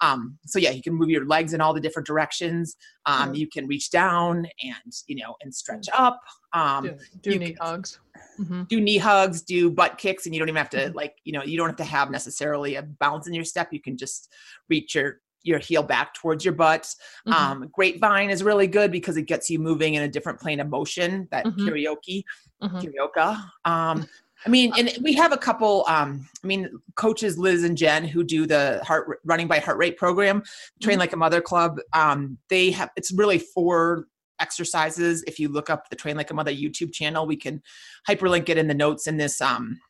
Um, 0.00 0.38
so 0.44 0.58
yeah, 0.58 0.70
you 0.70 0.82
can 0.82 0.92
move 0.94 1.08
your 1.10 1.24
legs 1.26 1.54
in 1.54 1.60
all 1.60 1.72
the 1.72 1.80
different 1.80 2.06
directions. 2.06 2.76
Um, 3.06 3.32
Yeah. 3.34 3.40
You 3.40 3.46
can 3.48 3.66
reach 3.66 3.90
down 3.90 4.46
and 4.62 4.92
you 5.06 5.16
know 5.16 5.36
and 5.42 5.54
stretch 5.54 5.88
up. 5.96 6.20
Um, 6.52 6.84
do, 6.84 6.96
do 7.22 7.30
you 7.32 7.38
knee 7.38 7.46
can- 7.54 7.66
hugs. 7.66 8.00
hmm 8.36 8.62
do 8.64 8.80
knee 8.80 8.98
hugs, 8.98 9.42
do 9.42 9.70
butt 9.70 9.98
kicks, 9.98 10.26
and 10.26 10.34
you 10.34 10.40
don't 10.40 10.48
even 10.48 10.58
have 10.58 10.70
to 10.70 10.90
Mhm. 10.90 10.94
like, 10.94 11.16
you 11.24 11.32
know, 11.32 11.42
you 11.42 11.56
don't 11.56 11.68
have 11.68 11.76
to 11.76 11.84
have 11.84 12.10
necessarily 12.10 12.74
a 12.76 12.82
bounce 12.82 13.26
in 13.26 13.34
your 13.34 13.44
step. 13.44 13.72
You 13.72 13.80
can 13.80 13.96
just 13.96 14.32
reach 14.68 14.94
your 14.94 15.20
your 15.46 15.58
heel 15.58 15.82
back 15.82 16.14
towards 16.14 16.42
your 16.42 16.54
butt. 16.54 16.94
Mhm. 17.28 17.32
Um, 17.34 17.68
grapevine 17.70 18.30
is 18.30 18.42
really 18.42 18.66
good 18.66 18.90
because 18.90 19.18
it 19.18 19.24
gets 19.24 19.50
you 19.50 19.58
moving 19.58 19.92
in 19.92 20.02
a 20.02 20.08
different 20.08 20.40
plane 20.40 20.58
of 20.58 20.70
motion. 20.70 21.28
That 21.30 21.44
Mhm. 21.44 21.58
karaoke, 21.68 22.24
Mhm. 22.62 22.80
karaoke. 22.82 23.50
Um, 23.66 24.06
I 24.46 24.48
mean, 24.48 24.72
and 24.76 24.92
we 25.02 25.14
have 25.14 25.32
a 25.32 25.36
couple. 25.38 25.84
Um, 25.88 26.28
I 26.42 26.46
mean, 26.46 26.68
coaches 26.96 27.38
Liz 27.38 27.64
and 27.64 27.76
Jen 27.78 28.04
who 28.04 28.22
do 28.24 28.46
the 28.46 28.80
heart 28.84 29.20
running 29.24 29.48
by 29.48 29.58
heart 29.58 29.78
rate 29.78 29.96
program, 29.96 30.42
train 30.82 30.96
Mhm. 30.96 31.00
like 31.00 31.12
a 31.12 31.16
mother 31.16 31.40
club. 31.40 31.78
Um, 31.92 32.38
they 32.50 32.70
have 32.72 32.90
it's 32.96 33.10
really 33.12 33.38
four 33.38 34.06
exercises. 34.40 35.22
If 35.26 35.38
you 35.38 35.48
look 35.48 35.70
up 35.70 35.88
the 35.90 35.96
Train 35.96 36.16
Like 36.16 36.30
a 36.30 36.34
Mother 36.34 36.52
YouTube 36.52 36.92
channel, 36.92 37.26
we 37.26 37.36
can 37.36 37.62
hyperlink 38.08 38.48
it 38.48 38.58
in 38.58 38.68
the 38.68 38.74
notes 38.74 39.06
in 39.06 39.16
this 39.16 39.40
um 39.40 39.80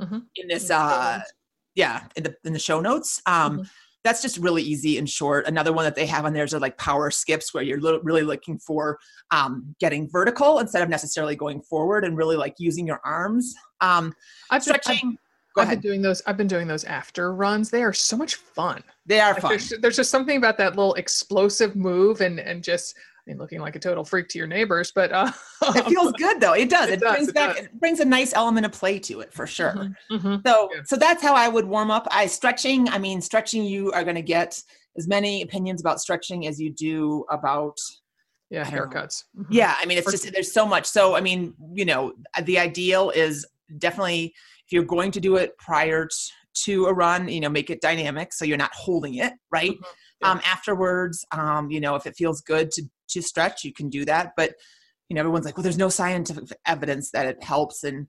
Mhm. 0.00 0.26
in 0.36 0.48
this 0.48 0.64
In 0.64 0.68
the 0.68 0.74
show 0.74 0.96
uh 0.96 1.20
yeah 1.74 2.08
in 2.16 2.24
the 2.24 2.36
in 2.44 2.52
the 2.52 2.58
show 2.58 2.80
notes. 2.80 3.22
Um, 3.26 3.60
Mhm. 3.60 3.70
That's 4.04 4.20
just 4.20 4.36
really 4.36 4.62
easy 4.62 4.98
and 4.98 5.08
short. 5.08 5.46
Another 5.46 5.72
one 5.72 5.84
that 5.84 5.94
they 5.94 6.06
have 6.06 6.26
on 6.26 6.34
there 6.34 6.44
is 6.44 6.52
like 6.52 6.76
power 6.76 7.10
skips 7.10 7.54
where 7.54 7.62
you're 7.64 7.80
really 8.02 8.22
looking 8.22 8.58
for 8.58 8.98
um, 9.30 9.74
getting 9.80 10.08
vertical 10.10 10.58
instead 10.58 10.82
of 10.82 10.90
necessarily 10.90 11.34
going 11.34 11.62
forward 11.62 12.04
and 12.04 12.16
really 12.16 12.36
like 12.36 12.54
using 12.58 12.86
your 12.86 13.00
arms. 13.04 13.54
Um, 13.80 14.14
I've 14.50 14.64
been, 14.64 14.76
I've. 14.86 15.02
I've 15.56 15.68
been 15.70 15.80
doing 15.80 16.02
those. 16.02 16.22
I've 16.26 16.36
been 16.36 16.48
doing 16.48 16.66
those 16.66 16.84
after 16.84 17.34
runs. 17.34 17.70
They 17.70 17.82
are 17.82 17.92
so 17.92 18.16
much 18.16 18.34
fun. 18.34 18.82
They 19.06 19.20
are 19.20 19.32
Like, 19.32 19.42
fun. 19.42 19.50
There's, 19.50 19.72
there's 19.80 19.96
just 19.96 20.10
something 20.10 20.36
about 20.36 20.58
that 20.58 20.76
little 20.76 20.94
explosive 20.94 21.74
move 21.74 22.20
and 22.20 22.38
and 22.38 22.62
just 22.62 22.96
I 23.26 23.30
mean 23.30 23.38
looking 23.38 23.60
like 23.60 23.74
a 23.74 23.78
total 23.78 24.04
freak 24.04 24.28
to 24.28 24.38
your 24.38 24.46
neighbors, 24.46 24.92
but 24.94 25.10
uh, 25.12 25.32
It 25.74 25.86
feels 25.86 26.12
good 26.18 26.40
though. 26.40 26.52
It 26.52 26.68
does. 26.68 26.90
It 26.90 26.94
It, 26.94 27.00
does, 27.00 27.12
brings 27.14 27.28
it 27.28 27.34
back. 27.34 27.56
does. 27.56 27.64
It 27.66 27.80
brings 27.80 28.00
a 28.00 28.04
nice 28.04 28.34
element 28.34 28.66
of 28.66 28.72
play 28.72 28.98
to 28.98 29.20
it 29.20 29.32
for 29.32 29.46
sure. 29.46 29.72
Mhm, 29.72 29.94
mhm. 30.20 30.46
So, 30.46 30.68
Yeah. 30.74 30.82
so 30.84 30.96
that's 30.96 31.22
how 31.22 31.34
I 31.34 31.48
would 31.48 31.64
warm 31.64 31.90
up. 31.90 32.06
I 32.10 32.26
stretching. 32.26 32.88
I 32.90 32.98
mean, 32.98 33.22
stretching. 33.22 33.64
You 33.64 33.92
are 33.92 34.02
going 34.04 34.16
to 34.16 34.22
get 34.22 34.60
as 34.98 35.08
many 35.08 35.40
opinions 35.42 35.80
about 35.80 36.00
stretching 36.00 36.46
as 36.46 36.60
you 36.60 36.70
do 36.70 37.24
about 37.30 37.76
yeah, 38.50 38.60
I 38.66 38.70
don't 38.70 38.74
know. 38.92 39.00
haircuts. 39.00 39.24
Mhm. 39.36 39.46
yeah 39.50 39.74
i 39.80 39.86
mean 39.86 39.96
it's 39.98 40.08
just 40.10 40.30
there's 40.32 40.52
so 40.52 40.66
much 40.66 40.84
so 40.86 41.16
i 41.16 41.20
mean 41.20 41.54
you 41.72 41.84
know 41.84 42.12
the 42.44 42.58
ideal 42.58 43.10
is 43.10 43.44
definitely 43.78 44.26
if 44.66 44.70
you're 44.72 44.84
going 44.84 45.10
to 45.10 45.18
do 45.18 45.36
it 45.36 45.56
prior 45.58 46.08
to 46.64 46.86
a 46.86 46.92
run 46.92 47.26
you 47.28 47.40
know 47.40 47.48
make 47.48 47.70
it 47.70 47.80
dynamic 47.80 48.32
so 48.32 48.44
you're 48.44 48.58
not 48.58 48.70
holding 48.74 49.14
it 49.14 49.32
right 49.50 49.72
Mhm. 49.72 50.28
Um 50.30 50.40
afterwards 50.44 51.24
um 51.32 51.70
you 51.70 51.80
know 51.80 51.96
if 51.96 52.06
it 52.06 52.14
feels 52.16 52.42
good 52.42 52.70
to 52.72 52.82
to 53.08 53.22
stretch 53.22 53.64
you 53.64 53.72
can 53.72 53.88
do 53.88 54.04
that 54.04 54.32
but 54.36 54.54
you 55.08 55.14
know 55.14 55.20
everyone's 55.20 55.44
like 55.44 55.56
well 55.56 55.62
there's 55.62 55.78
no 55.78 55.88
scientific 55.88 56.44
evidence 56.66 57.10
that 57.10 57.26
it 57.26 57.42
helps 57.42 57.84
and 57.84 58.06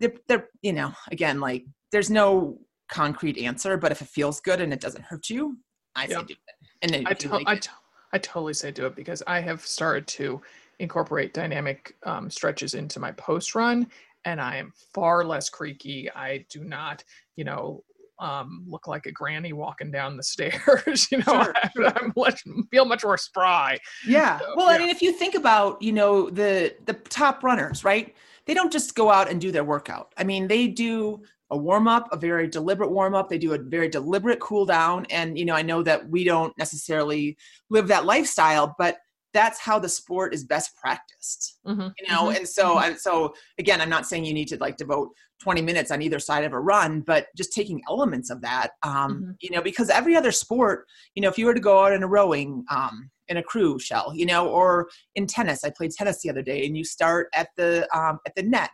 they're, 0.00 0.12
they're 0.28 0.48
you 0.62 0.72
know 0.72 0.92
again 1.10 1.40
like 1.40 1.64
there's 1.90 2.10
no 2.10 2.58
concrete 2.88 3.38
answer 3.38 3.76
but 3.76 3.92
if 3.92 4.02
it 4.02 4.08
feels 4.08 4.40
good 4.40 4.60
and 4.60 4.72
it 4.72 4.80
doesn't 4.80 5.04
hurt 5.04 5.30
you 5.30 5.56
i 5.96 6.06
say 6.06 6.14
do 6.24 6.32
it 6.34 6.38
and 6.82 6.92
then 6.92 7.04
I, 7.06 7.14
to- 7.14 7.28
like 7.28 7.44
I, 7.46 7.56
to- 7.56 7.70
I 8.12 8.18
totally 8.18 8.54
say 8.54 8.70
do 8.70 8.86
it 8.86 8.94
because 8.94 9.22
I 9.26 9.40
have 9.40 9.62
started 9.64 10.06
to 10.08 10.42
incorporate 10.78 11.32
dynamic 11.32 11.96
um, 12.04 12.28
stretches 12.28 12.74
into 12.74 13.00
my 13.00 13.12
post 13.12 13.54
run, 13.54 13.86
and 14.24 14.40
I 14.40 14.56
am 14.56 14.72
far 14.94 15.24
less 15.24 15.48
creaky. 15.48 16.10
I 16.14 16.44
do 16.50 16.62
not, 16.64 17.02
you 17.36 17.44
know, 17.44 17.82
um, 18.22 18.64
look 18.68 18.86
like 18.86 19.06
a 19.06 19.12
granny 19.12 19.52
walking 19.52 19.90
down 19.90 20.16
the 20.16 20.22
stairs. 20.34 21.08
you 21.10 21.18
know, 21.18 21.24
Sure, 21.24 21.54
I, 21.56 21.92
I'm 21.96 22.12
much, 22.16 22.44
feel 22.70 22.84
much 22.84 23.04
more 23.04 23.18
spry. 23.18 23.78
Yeah. 24.06 24.38
So, 24.38 24.54
well, 24.56 24.68
I 24.68 24.78
mean, 24.78 24.88
if 24.88 25.02
you 25.02 25.12
think 25.12 25.34
about, 25.34 25.82
you 25.82 25.92
know, 25.92 26.30
the 26.30 26.74
the 26.86 26.94
top 26.94 27.42
runners, 27.42 27.84
right? 27.84 28.14
They 28.46 28.54
don't 28.54 28.72
just 28.72 28.94
go 28.94 29.10
out 29.10 29.30
and 29.30 29.40
do 29.40 29.52
their 29.52 29.64
workout. 29.64 30.12
I 30.16 30.24
mean, 30.24 30.48
they 30.48 30.66
do 30.66 31.22
a 31.50 31.56
warm 31.56 31.86
up, 31.86 32.08
a 32.12 32.16
very 32.16 32.48
deliberate 32.48 32.90
warm 32.90 33.14
up. 33.14 33.28
They 33.28 33.38
do 33.38 33.52
a 33.52 33.58
very 33.58 33.88
deliberate 33.88 34.40
cool 34.40 34.64
down. 34.64 35.06
And 35.10 35.38
you 35.38 35.44
know, 35.44 35.54
I 35.54 35.62
know 35.62 35.82
that 35.82 36.08
we 36.08 36.24
don't 36.24 36.56
necessarily 36.58 37.36
live 37.70 37.88
that 37.88 38.06
lifestyle, 38.06 38.74
but 38.78 38.98
that's 39.32 39.58
how 39.60 39.78
the 39.78 39.88
sport 39.88 40.34
is 40.34 40.44
best 40.44 40.76
practiced 40.76 41.58
Mhm, 41.66 41.92
you 41.98 42.08
know 42.08 42.24
mhm, 42.24 42.36
and 42.36 42.48
so 42.48 42.76
mhm. 42.76 42.88
and 42.88 42.98
so 42.98 43.34
again 43.58 43.80
i'm 43.80 43.90
not 43.90 44.06
saying 44.06 44.24
you 44.24 44.34
need 44.34 44.48
to 44.48 44.56
like 44.58 44.76
devote 44.76 45.10
20 45.40 45.62
minutes 45.62 45.90
on 45.90 46.02
either 46.02 46.18
side 46.18 46.44
of 46.44 46.52
a 46.52 46.60
run 46.60 47.00
but 47.00 47.26
just 47.36 47.52
taking 47.52 47.82
elements 47.88 48.30
of 48.30 48.40
that 48.42 48.72
um 48.82 49.22
Mhm. 49.22 49.36
you 49.40 49.50
know 49.50 49.62
because 49.62 49.90
every 49.90 50.14
other 50.16 50.32
sport 50.32 50.86
you 51.14 51.22
know 51.22 51.28
if 51.28 51.38
you 51.38 51.46
were 51.46 51.54
to 51.54 51.60
go 51.60 51.84
out 51.84 51.92
in 51.92 52.02
a 52.02 52.08
rowing 52.08 52.64
um 52.70 53.10
in 53.28 53.36
a 53.36 53.42
crew 53.42 53.78
shell 53.78 54.12
you 54.14 54.26
know 54.26 54.48
or 54.48 54.88
in 55.14 55.26
tennis 55.26 55.64
i 55.64 55.70
played 55.70 55.90
tennis 55.92 56.20
the 56.22 56.30
other 56.30 56.42
day 56.42 56.66
and 56.66 56.76
you 56.76 56.84
start 56.84 57.28
at 57.34 57.48
the 57.56 57.88
um 57.96 58.18
at 58.26 58.34
the 58.34 58.42
net 58.42 58.70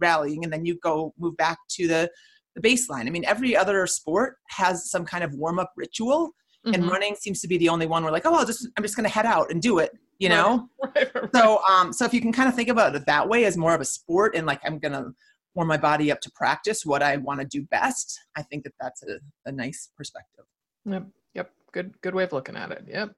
rallying 0.00 0.44
and 0.44 0.52
then 0.52 0.64
you 0.64 0.78
go 0.82 1.12
move 1.18 1.36
back 1.36 1.58
to 1.68 1.88
the 1.88 2.10
the 2.54 2.60
baseline 2.60 3.06
i 3.06 3.10
mean 3.10 3.24
every 3.24 3.56
other 3.56 3.86
sport 3.86 4.36
has 4.48 4.90
some 4.90 5.04
kind 5.04 5.24
of 5.24 5.34
warm 5.34 5.58
up 5.58 5.72
ritual 5.76 6.32
and 6.64 6.76
Mhm. 6.84 6.90
running 6.90 7.14
seems 7.14 7.40
to 7.40 7.48
be 7.48 7.56
the 7.58 7.68
only 7.68 7.86
one 7.86 8.02
where 8.02 8.12
like 8.12 8.26
oh 8.26 8.34
i'll 8.34 8.44
just 8.46 8.68
i'm 8.76 8.82
just 8.82 8.96
going 8.96 9.08
to 9.08 9.14
head 9.14 9.26
out 9.26 9.50
and 9.50 9.62
do 9.62 9.78
it 9.78 9.92
you 10.18 10.28
Right. 10.28 10.36
know 10.36 10.68
Right, 10.82 10.94
right, 10.96 11.14
right. 11.14 11.30
so 11.34 11.62
um 11.64 11.92
so 11.92 12.04
if 12.04 12.12
you 12.12 12.20
can 12.20 12.32
kind 12.32 12.48
of 12.48 12.54
think 12.54 12.68
about 12.68 12.94
it 12.94 13.06
that 13.06 13.28
way 13.28 13.44
as 13.46 13.56
more 13.56 13.74
of 13.74 13.80
a 13.80 13.84
sport 13.84 14.34
and 14.36 14.46
like 14.46 14.60
i'm 14.64 14.78
gonna 14.78 15.06
warm 15.54 15.68
my 15.68 15.76
body 15.78 16.12
up 16.12 16.20
to 16.20 16.30
practice 16.34 16.84
what 16.84 17.02
i 17.02 17.16
want 17.16 17.40
to 17.40 17.46
do 17.46 17.62
best 17.70 18.20
i 18.36 18.42
think 18.42 18.64
that 18.64 18.74
that's 18.80 19.02
a, 19.02 19.18
a 19.46 19.52
nice 19.52 19.90
perspective 19.96 20.44
Yep. 20.86 21.06
Yep. 21.34 21.50
Good. 21.72 22.00
Good 22.02 22.14
way 22.14 22.24
of 22.24 22.32
looking 22.32 22.56
at 22.56 22.70
it. 22.72 22.84
Yep. 22.88 23.10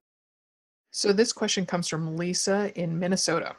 So 0.90 1.12
this 1.12 1.32
question 1.32 1.64
comes 1.64 1.86
from 1.88 2.16
Lisa 2.16 2.72
in 2.74 2.98
Minnesota. 2.98 3.54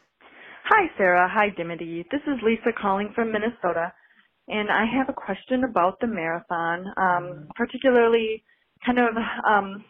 Hi, 0.65 0.87
Sarah. 0.97 1.27
Hi, 1.31 1.49
Dimity. 1.55 2.05
This 2.11 2.21
is 2.27 2.37
Lisa 2.43 2.71
calling 2.79 3.11
from 3.15 3.31
Minnesota, 3.31 3.91
and 4.49 4.69
I 4.69 4.85
have 4.85 5.07
a 5.09 5.13
question 5.13 5.63
about 5.63 5.99
the 6.01 6.07
marathon, 6.07 6.85
um, 6.97 7.47
particularly 7.55 8.43
kind 8.85 8.99
of 8.99 9.15
um, 9.47 9.83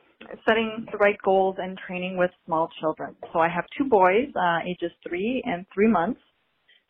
setting 0.48 0.86
the 0.92 0.98
right 0.98 1.18
goals 1.24 1.58
and 1.60 1.78
training 1.78 2.18
with 2.18 2.32
small 2.46 2.70
children. 2.80 3.16
So 3.32 3.40
I 3.40 3.50
have 3.50 3.66
two 3.78 3.86
boys, 3.86 4.30
uh, 4.36 4.60
ages 4.66 4.92
three 5.08 5.44
and 5.46 5.66
three 5.74 5.88
months. 5.88 6.22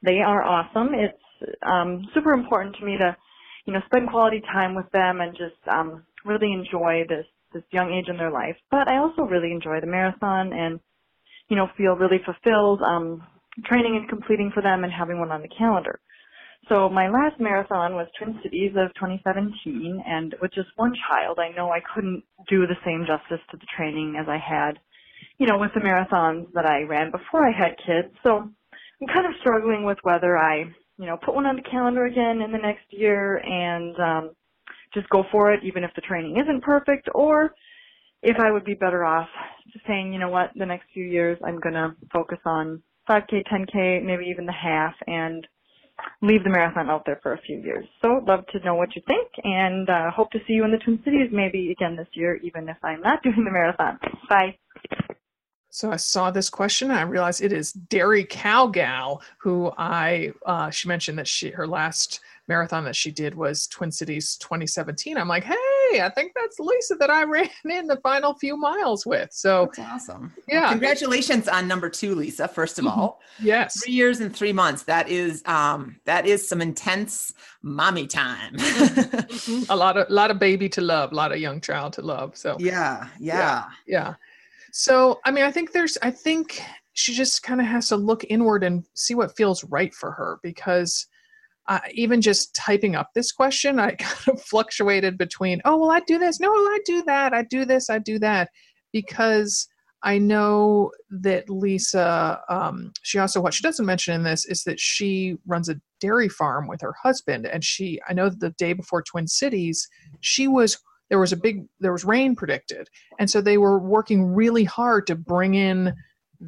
They 0.03 0.19
are 0.19 0.43
awesome. 0.43 0.89
It's 0.93 1.53
um, 1.65 2.07
super 2.13 2.33
important 2.33 2.75
to 2.77 2.86
me 2.86 2.98
to, 2.98 3.15
you 3.65 3.74
know, 3.74 3.79
spend 3.86 4.10
quality 4.10 4.41
time 4.41 4.75
with 4.75 4.89
them 4.91 5.22
and 5.22 5.31
just 5.33 5.62
um, 5.72 6.03
really 6.25 6.51
enjoy 6.51 7.03
this 7.07 7.25
this 7.53 7.63
young 7.72 7.93
age 7.93 8.10
in 8.10 8.17
their 8.17 8.31
life. 8.31 8.55
But 8.72 8.88
I 8.88 8.98
also 8.98 9.22
really 9.24 9.51
enjoy 9.51 9.79
the 9.79 9.86
marathon 9.86 10.51
and, 10.53 10.79
you 11.50 11.55
know, 11.55 11.67
feel 11.77 11.95
really 11.95 12.19
fulfilled. 12.25 12.81
Um, 12.81 13.22
training 13.65 13.95
and 13.95 14.10
completing 14.10 14.51
for 14.51 14.63
them 14.63 14.83
and 14.83 14.91
having 14.91 15.19
one 15.19 15.31
on 15.31 15.41
the 15.41 15.48
calendar. 15.48 16.00
So 16.70 16.89
my 16.89 17.10
last 17.10 17.39
marathon 17.39 17.96
was 17.96 18.08
Twin 18.17 18.39
Cities 18.43 18.72
of 18.77 18.93
2017, 18.96 20.03
and 20.05 20.36
with 20.41 20.53
just 20.53 20.70
one 20.75 20.93
child, 21.10 21.39
I 21.39 21.50
know 21.55 21.72
I 21.72 21.79
couldn't 21.93 22.24
do 22.50 22.65
the 22.67 22.77
same 22.86 23.05
justice 23.05 23.43
to 23.51 23.58
the 23.58 23.67
training 23.77 24.15
as 24.20 24.27
I 24.29 24.38
had, 24.38 24.79
you 25.38 25.48
know, 25.48 25.58
with 25.58 25.72
the 25.74 25.82
marathons 25.82 26.51
that 26.53 26.65
I 26.65 26.84
ran 26.84 27.12
before 27.12 27.48
I 27.48 27.51
had 27.51 27.77
kids. 27.77 28.15
So 28.24 28.38
I'm 28.39 29.08
kind 29.08 29.25
of 29.25 29.34
struggling 29.41 29.84
with 29.84 29.98
whether 30.03 30.38
I, 30.38 30.65
you 30.98 31.05
know, 31.05 31.17
put 31.17 31.36
one 31.36 31.46
on 31.46 31.58
the 31.58 31.70
calendar 31.70 32.05
again 32.05 32.41
in 32.41 32.51
the 32.51 32.58
next 32.58 32.86
year 32.91 33.38
and 33.38 34.00
um, 34.00 34.36
just 34.93 35.10
go 35.10 35.24
for 35.32 35.53
it, 35.53 35.63
even 35.63 35.84
if 35.84 35.91
the 35.96 36.01
training 36.01 36.38
isn't 36.38 36.63
perfect, 36.63 37.10
or 37.13 37.53
if 38.22 38.38
I 38.39 38.51
would 38.51 38.65
be 38.65 38.74
better 38.74 39.03
off 39.03 39.27
just 39.72 39.86
saying, 39.86 40.13
you 40.13 40.20
know 40.20 40.29
what, 40.29 40.51
the 40.55 40.65
next 40.65 40.86
few 40.93 41.03
years 41.03 41.38
I'm 41.46 41.60
going 41.60 41.75
to 41.75 41.96
focus 42.12 42.39
on 42.46 42.82
5K, 43.10 43.43
10K, 43.51 44.03
maybe 44.03 44.25
even 44.25 44.46
the 44.46 44.53
half, 44.53 44.93
and 45.08 45.46
leave 46.21 46.43
the 46.43 46.50
marathon 46.50 46.89
out 46.89 47.03
there 47.05 47.19
for 47.21 47.33
a 47.33 47.41
few 47.41 47.57
years. 47.57 47.85
So 48.01 48.21
love 48.27 48.45
to 48.53 48.59
know 48.65 48.75
what 48.75 48.95
you 48.95 49.01
think, 49.07 49.29
and 49.43 49.89
uh, 49.89 50.12
hope 50.12 50.31
to 50.31 50.39
see 50.47 50.53
you 50.53 50.63
in 50.65 50.71
the 50.71 50.77
Twin 50.77 51.00
Cities 51.03 51.29
maybe 51.31 51.71
again 51.71 51.95
this 51.95 52.07
year, 52.13 52.38
even 52.38 52.69
if 52.69 52.77
I'm 52.83 53.01
not 53.01 53.23
doing 53.23 53.43
the 53.43 53.51
marathon. 53.51 54.00
Bye. 54.29 54.57
So 55.69 55.91
I 55.91 55.95
saw 55.95 56.29
this 56.29 56.51
question 56.51 56.91
and 56.91 57.00
I 57.00 57.01
realized 57.01 57.41
it 57.41 57.51
is 57.51 57.71
Dairy 57.71 58.27
Cow 58.29 58.67
Gal, 58.67 59.23
who 59.39 59.71
I 59.75 60.31
uh, 60.45 60.69
she 60.69 60.88
mentioned 60.88 61.17
that 61.17 61.27
she 61.27 61.50
her 61.50 61.65
last 61.65 62.19
marathon 62.47 62.83
that 62.83 62.95
she 62.95 63.09
did 63.09 63.33
was 63.33 63.65
Twin 63.65 63.91
Cities 63.91 64.38
2017. 64.38 65.17
I'm 65.17 65.27
like, 65.27 65.43
hey, 65.43 65.55
I 66.01 66.11
think 66.13 66.33
that's 66.35 66.59
Lisa 66.59 66.95
that 66.95 67.09
I 67.09 67.23
ran 67.23 67.49
in 67.65 67.87
the 67.87 67.97
final 67.97 68.33
few 68.33 68.57
miles 68.57 69.05
with. 69.05 69.31
So 69.31 69.71
that's 69.75 70.09
awesome. 70.09 70.33
Yeah. 70.47 70.61
Well, 70.61 70.69
congratulations 70.71 71.47
on 71.47 71.67
number 71.67 71.89
two, 71.89 72.15
Lisa. 72.15 72.47
First 72.47 72.79
of 72.79 72.87
all, 72.87 73.21
yes, 73.41 73.83
three 73.83 73.93
years 73.93 74.19
and 74.19 74.35
three 74.35 74.53
months. 74.53 74.83
That 74.83 75.09
is 75.09 75.43
um 75.45 75.97
that 76.05 76.25
is 76.25 76.47
some 76.47 76.61
intense 76.61 77.33
mommy 77.61 78.07
time. 78.07 78.55
Mm-hmm. 78.55 79.71
a 79.71 79.75
lot 79.75 79.97
of 79.97 80.09
a 80.09 80.13
lot 80.13 80.31
of 80.31 80.39
baby 80.39 80.69
to 80.69 80.81
love, 80.81 81.11
a 81.11 81.15
lot 81.15 81.31
of 81.31 81.39
young 81.39 81.61
child 81.61 81.93
to 81.93 82.01
love. 82.01 82.37
So 82.37 82.57
yeah, 82.59 83.07
yeah. 83.19 83.37
yeah. 83.37 83.63
yeah. 83.87 84.13
So, 84.75 85.19
I 85.23 85.29
mean, 85.29 85.45
I 85.45 85.51
think 85.51 85.71
there's, 85.71 85.99
I 86.01 86.09
think 86.09 86.59
she 86.93 87.13
just 87.13 87.43
kind 87.43 87.61
of 87.61 87.67
has 87.67 87.89
to 87.89 87.95
look 87.95 88.25
inward 88.27 88.63
and 88.63 88.83
see 88.95 89.13
what 89.13 89.37
feels 89.37 89.63
right 89.65 89.93
for 89.93 90.11
her 90.11 90.39
because 90.41 91.05
uh, 91.67 91.79
even 91.93 92.22
just 92.22 92.53
typing 92.55 92.96
up 92.96 93.10
this 93.13 93.32
question, 93.32 93.79
I 93.79 93.91
kind 94.00 94.38
of 94.38 94.41
fluctuated 94.41 95.17
between, 95.17 95.62
oh, 95.65 95.77
well, 95.77 95.91
I 95.91 96.01
do 96.01 96.17
this. 96.17 96.39
No, 96.39 96.51
I 96.51 96.79
do 96.86 97.03
that. 97.03 97.34
I 97.34 97.43
do 97.43 97.65
this. 97.65 97.89
I 97.89 98.00
do 98.00 98.20
that. 98.20 98.50
Because 98.91 99.67
I 100.03 100.17
know 100.17 100.91
that 101.10 101.50
Lisa, 101.50 102.41
um, 102.50 102.91
she 103.01 103.17
also, 103.17 103.41
what 103.41 103.53
she 103.53 103.63
doesn't 103.63 103.86
mention 103.86 104.13
in 104.13 104.24
this 104.24 104.46
is 104.46 104.63
that 104.63 104.79
she 104.79 105.38
runs 105.48 105.70
a 105.70 105.79
dairy 106.01 106.29
farm 106.29 106.67
with 106.67 106.82
her 106.82 106.93
husband. 107.01 107.48
And 107.48 107.63
she, 107.63 108.00
I 108.08 108.13
know 108.13 108.29
the 108.29 108.51
day 108.51 108.74
before 108.74 109.01
Twin 109.01 109.27
Cities, 109.27 109.88
she 110.20 110.48
was 110.48 110.77
there 111.10 111.20
was 111.20 111.34
a 111.34 111.38
big 111.38 111.65
there 111.79 111.91
was 111.91 112.05
rain 112.05 112.36
predicted 112.36 112.89
and 113.20 113.29
so 113.29 113.39
they 113.39 113.58
were 113.58 113.77
working 113.77 114.25
really 114.25 114.63
hard 114.63 115.05
to 115.05 115.15
bring 115.15 115.53
in 115.53 115.93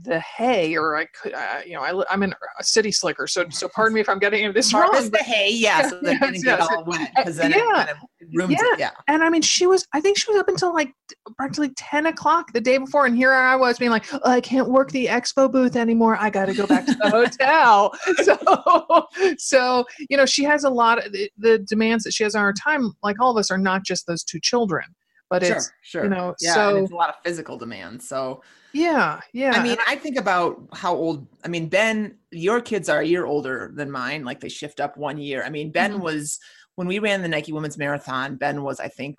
the 0.04 0.20
hay 0.20 0.75
or 0.75 0.98
i 0.98 1.06
could 1.06 1.34
uh, 1.34 1.62
you 1.66 1.74
know 1.74 1.82
I, 1.82 2.14
am 2.14 2.22
in 2.22 2.34
a 2.60 2.64
city 2.64 2.92
slicker 2.92 3.28
so 3.28 3.46
so 3.50 3.70
pardon 3.70 3.94
me 3.94 4.02
if 4.02 4.10
i'm 4.10 4.20
getting 4.20 4.52
this 4.52 4.72
Harvest 4.72 5.04
wrong 5.04 5.12
the 5.12 5.20
hay 5.20 5.54
yeah, 5.54 5.90
so 5.90 6.00
they 6.04 6.18
didn't 6.18 6.44
get 6.44 6.60
all 6.60 6.84
wet 6.84 7.12
because 7.16 7.38
then 7.38 7.52
yeah. 7.52 7.58
it 7.58 7.75
kind 7.75 7.90
of 7.90 7.98
ruins 8.34 8.52
yeah. 8.52 8.74
it 8.74 8.80
yeah 8.80 8.92
and 9.08 9.24
i 9.24 9.30
mean 9.30 9.42
she 9.42 9.66
was 9.66 9.88
i 9.94 10.02
think 10.02 10.18
she 10.18 10.30
was 10.30 10.40
up 10.40 10.50
until 10.50 10.74
like 10.74 10.94
practically 11.38 11.70
10 11.78 12.08
o'clock 12.08 12.52
the 12.52 12.60
day 12.60 12.78
before 12.78 13.06
and 13.06 13.16
here 13.16 13.32
i 13.32 13.56
was 13.56 13.80
being 13.80 13.92
like 13.92 14.06
oh, 14.14 14.20
i 14.25 14.42
can't 14.42 14.70
work 14.70 14.92
the 14.92 15.06
expo 15.06 15.50
booth 15.50 15.78
anymore 15.78 16.18
i 16.20 16.30
gotta 16.30 16.54
go 16.54 16.68
back 16.68 16.86
to 16.86 16.96
the 16.96 17.10
hotel 17.10 17.94
so 18.24 19.08
so 19.38 19.86
you 20.10 20.18
know 20.18 20.25
she 20.25 20.44
has 20.44 20.66
a 20.66 20.70
lot 20.70 21.06
of 21.06 21.14
the, 21.14 21.32
the 21.38 21.60
demands 21.60 22.04
that 22.04 22.14
she 22.14 22.24
has 22.24 22.36
on 22.36 22.44
her 22.44 22.54
time 22.54 22.92
like 23.02 23.16
all 23.22 23.32
of 23.32 23.38
us 23.38 23.50
are 23.50 23.58
not 23.58 23.84
just 23.86 24.08
those 24.08 24.24
two 24.24 24.40
children 24.42 24.84
but 25.30 25.44
sure, 25.44 25.56
it's 25.56 25.72
sure. 25.84 26.04
you 26.04 26.10
know 26.10 26.36
yeah, 26.42 26.54
so 26.54 26.75
it's 26.78 26.92
a 26.92 26.96
lot 26.96 27.10
of 27.10 27.16
physical 27.24 27.58
demands 27.58 28.08
so 28.08 28.42
yeah 28.75 29.22
yeah 29.32 29.51
i 29.51 29.63
mean 29.63 29.77
i 29.88 29.96
think 29.96 30.17
about 30.17 30.62
how 30.74 30.94
old 30.94 31.25
i 31.46 31.48
mean 31.48 31.70
ben 31.70 32.17
your 32.32 32.60
kids 32.60 32.89
are 32.89 33.00
a 33.00 33.05
year 33.05 33.25
older 33.25 33.72
than 33.74 33.89
mine 33.89 34.25
like 34.25 34.41
they 34.41 34.50
shift 34.50 34.82
up 34.82 34.98
one 34.98 35.17
year 35.17 35.44
i 35.46 35.50
mean 35.50 35.72
ben 35.72 35.94
mm-hmm. 35.94 36.01
was 36.01 36.39
when 36.75 36.86
we 36.86 37.00
ran 37.00 37.22
the 37.22 37.27
nike 37.27 37.53
women's 37.53 37.77
marathon 37.77 38.36
ben 38.36 38.63
was 38.63 38.82
i 38.82 38.88
think 38.89 39.15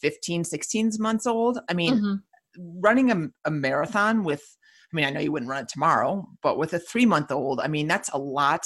15 0.00 0.44
16 0.44 0.92
months 0.98 1.26
old 1.26 1.58
i 1.68 1.74
mean 1.74 1.94
mm-hmm. 1.94 2.80
running 2.80 3.10
a, 3.10 3.28
a 3.44 3.50
marathon 3.50 4.24
with 4.24 4.56
i 4.90 4.96
mean 4.96 5.04
i 5.04 5.10
know 5.10 5.20
you 5.20 5.30
wouldn't 5.30 5.50
run 5.50 5.64
it 5.64 5.68
tomorrow 5.68 6.26
but 6.42 6.56
with 6.56 6.72
a 6.72 6.78
three 6.78 7.06
month 7.06 7.30
old 7.30 7.60
i 7.60 7.68
mean 7.68 7.86
that's 7.86 8.08
a 8.08 8.18
lot 8.18 8.64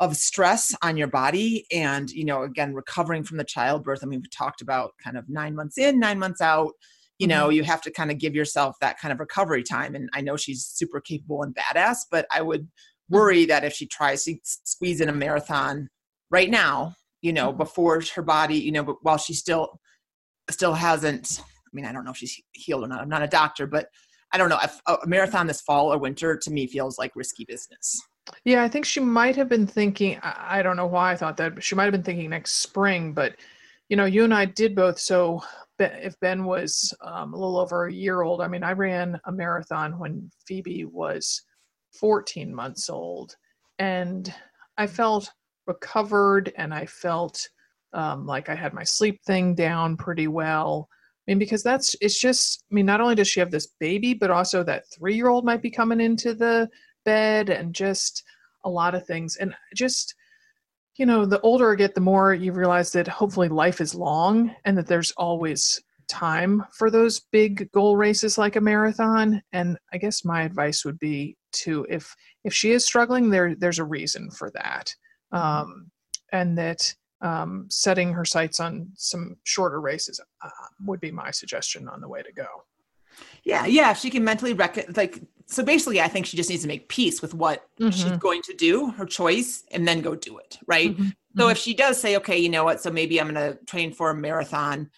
of 0.00 0.16
stress 0.16 0.74
on 0.80 0.96
your 0.96 1.08
body 1.08 1.66
and 1.70 2.08
you 2.10 2.24
know 2.24 2.44
again 2.44 2.72
recovering 2.72 3.24
from 3.24 3.36
the 3.36 3.44
childbirth 3.44 4.00
i 4.02 4.06
mean 4.06 4.22
we 4.22 4.28
talked 4.30 4.62
about 4.62 4.94
kind 5.04 5.18
of 5.18 5.28
nine 5.28 5.54
months 5.54 5.76
in 5.76 6.00
nine 6.00 6.18
months 6.18 6.40
out 6.40 6.72
you 7.18 7.26
know 7.26 7.44
mm-hmm. 7.44 7.52
you 7.52 7.62
have 7.64 7.82
to 7.82 7.90
kind 7.90 8.10
of 8.10 8.18
give 8.18 8.34
yourself 8.34 8.76
that 8.80 8.98
kind 8.98 9.12
of 9.12 9.20
recovery 9.20 9.62
time 9.62 9.94
and 9.94 10.08
i 10.14 10.20
know 10.20 10.36
she's 10.36 10.64
super 10.64 11.00
capable 11.00 11.42
and 11.42 11.54
badass 11.54 11.98
but 12.10 12.26
i 12.32 12.40
would 12.40 12.62
mm-hmm. 12.62 13.16
worry 13.16 13.44
that 13.44 13.64
if 13.64 13.72
she 13.72 13.86
tries 13.86 14.24
to 14.24 14.36
squeeze 14.42 15.00
in 15.00 15.08
a 15.08 15.12
marathon 15.12 15.88
right 16.30 16.50
now 16.50 16.94
you 17.20 17.32
know 17.32 17.48
mm-hmm. 17.48 17.58
before 17.58 18.02
her 18.14 18.22
body 18.22 18.56
you 18.56 18.72
know 18.72 18.82
but 18.82 18.96
while 19.02 19.18
she 19.18 19.34
still 19.34 19.78
still 20.50 20.74
hasn't 20.74 21.40
i 21.40 21.70
mean 21.72 21.84
i 21.84 21.92
don't 21.92 22.04
know 22.04 22.10
if 22.10 22.16
she's 22.16 22.40
healed 22.52 22.84
or 22.84 22.88
not 22.88 23.00
i'm 23.00 23.08
not 23.08 23.22
a 23.22 23.28
doctor 23.28 23.66
but 23.66 23.88
i 24.32 24.38
don't 24.38 24.48
know 24.48 24.58
if 24.62 24.80
a 24.86 25.06
marathon 25.06 25.46
this 25.46 25.60
fall 25.60 25.92
or 25.92 25.98
winter 25.98 26.36
to 26.36 26.50
me 26.50 26.66
feels 26.66 26.98
like 26.98 27.14
risky 27.14 27.44
business 27.44 28.00
yeah, 28.44 28.62
I 28.62 28.68
think 28.68 28.84
she 28.84 29.00
might 29.00 29.36
have 29.36 29.48
been 29.48 29.66
thinking, 29.66 30.18
I 30.22 30.62
don't 30.62 30.76
know 30.76 30.86
why 30.86 31.12
I 31.12 31.16
thought 31.16 31.36
that, 31.38 31.54
but 31.54 31.64
she 31.64 31.74
might 31.74 31.84
have 31.84 31.92
been 31.92 32.02
thinking 32.02 32.30
next 32.30 32.56
spring. 32.56 33.12
But, 33.12 33.36
you 33.88 33.96
know, 33.96 34.04
you 34.04 34.24
and 34.24 34.34
I 34.34 34.44
did 34.44 34.74
both. 34.74 34.98
So 34.98 35.42
if 35.78 36.18
Ben 36.20 36.44
was 36.44 36.94
um, 37.00 37.32
a 37.32 37.36
little 37.36 37.58
over 37.58 37.86
a 37.86 37.92
year 37.92 38.22
old, 38.22 38.40
I 38.40 38.48
mean, 38.48 38.62
I 38.62 38.72
ran 38.72 39.18
a 39.24 39.32
marathon 39.32 39.98
when 39.98 40.30
Phoebe 40.46 40.84
was 40.84 41.42
14 41.98 42.54
months 42.54 42.90
old. 42.90 43.36
And 43.78 44.32
I 44.76 44.86
felt 44.86 45.30
recovered 45.66 46.52
and 46.56 46.74
I 46.74 46.86
felt 46.86 47.48
um, 47.92 48.26
like 48.26 48.48
I 48.48 48.54
had 48.54 48.74
my 48.74 48.84
sleep 48.84 49.20
thing 49.24 49.54
down 49.54 49.96
pretty 49.96 50.28
well. 50.28 50.88
I 51.26 51.30
mean, 51.30 51.38
because 51.38 51.62
that's, 51.62 51.94
it's 52.00 52.20
just, 52.20 52.64
I 52.70 52.74
mean, 52.74 52.86
not 52.86 53.00
only 53.00 53.14
does 53.14 53.28
she 53.28 53.40
have 53.40 53.50
this 53.50 53.68
baby, 53.80 54.14
but 54.14 54.30
also 54.30 54.62
that 54.64 54.84
three 54.90 55.14
year 55.14 55.28
old 55.28 55.44
might 55.44 55.62
be 55.62 55.70
coming 55.70 56.00
into 56.00 56.34
the 56.34 56.68
bed 57.04 57.48
and 57.48 57.74
just 57.74 58.24
a 58.64 58.70
lot 58.70 58.94
of 58.94 59.06
things. 59.06 59.36
And 59.36 59.54
just, 59.74 60.14
you 60.98 61.06
know, 61.06 61.24
the 61.24 61.40
older 61.40 61.72
I 61.72 61.76
get, 61.76 61.94
the 61.94 62.00
more 62.00 62.34
you 62.34 62.52
realize 62.52 62.92
that 62.92 63.06
hopefully 63.06 63.48
life 63.48 63.80
is 63.80 63.94
long 63.94 64.54
and 64.64 64.76
that 64.76 64.88
there's 64.88 65.12
always 65.12 65.80
time 66.08 66.64
for 66.72 66.90
those 66.90 67.20
big 67.30 67.70
goal 67.72 67.96
races 67.96 68.36
like 68.36 68.56
a 68.56 68.60
marathon. 68.60 69.40
And 69.52 69.78
I 69.92 69.98
guess 69.98 70.24
my 70.24 70.42
advice 70.42 70.84
would 70.84 70.98
be 70.98 71.36
to 71.52 71.86
if 71.88 72.14
if 72.44 72.52
she 72.52 72.72
is 72.72 72.84
struggling, 72.84 73.30
there 73.30 73.54
there's 73.54 73.78
a 73.78 73.84
reason 73.84 74.30
for 74.30 74.50
that. 74.50 74.92
Um, 75.30 75.90
and 76.32 76.58
that 76.58 76.94
um, 77.20 77.66
setting 77.70 78.12
her 78.12 78.24
sights 78.24 78.60
on 78.60 78.88
some 78.96 79.36
shorter 79.44 79.80
races 79.80 80.20
uh, 80.44 80.48
would 80.84 81.00
be 81.00 81.10
my 81.10 81.30
suggestion 81.30 81.88
on 81.88 82.00
the 82.00 82.08
way 82.08 82.22
to 82.22 82.32
go. 82.32 82.46
Yeah, 83.44 83.66
yeah. 83.66 83.90
If 83.90 83.98
she 83.98 84.10
can 84.10 84.24
mentally 84.24 84.52
rec- 84.52 84.96
like, 84.96 85.20
so 85.50 85.64
basically, 85.64 86.00
I 86.00 86.08
think 86.08 86.26
she 86.26 86.36
just 86.36 86.50
needs 86.50 86.62
to 86.62 86.68
make 86.68 86.88
peace 86.88 87.22
with 87.22 87.32
what 87.32 87.66
mm-hmm. 87.80 87.90
she's 87.90 88.16
going 88.18 88.42
to 88.42 88.54
do, 88.54 88.90
her 88.92 89.06
choice, 89.06 89.64
and 89.70 89.88
then 89.88 90.02
go 90.02 90.14
do 90.14 90.38
it. 90.38 90.58
Right. 90.66 90.92
Mm-hmm. 90.92 91.08
So 91.36 91.44
mm-hmm. 91.44 91.50
if 91.50 91.58
she 91.58 91.74
does 91.74 91.98
say, 91.98 92.16
okay, 92.16 92.36
you 92.36 92.50
know 92.50 92.64
what, 92.64 92.82
so 92.82 92.90
maybe 92.90 93.18
I'm 93.20 93.32
going 93.32 93.52
to 93.52 93.58
train 93.64 93.92
for 93.92 94.10
a 94.10 94.14
marathon 94.14 94.90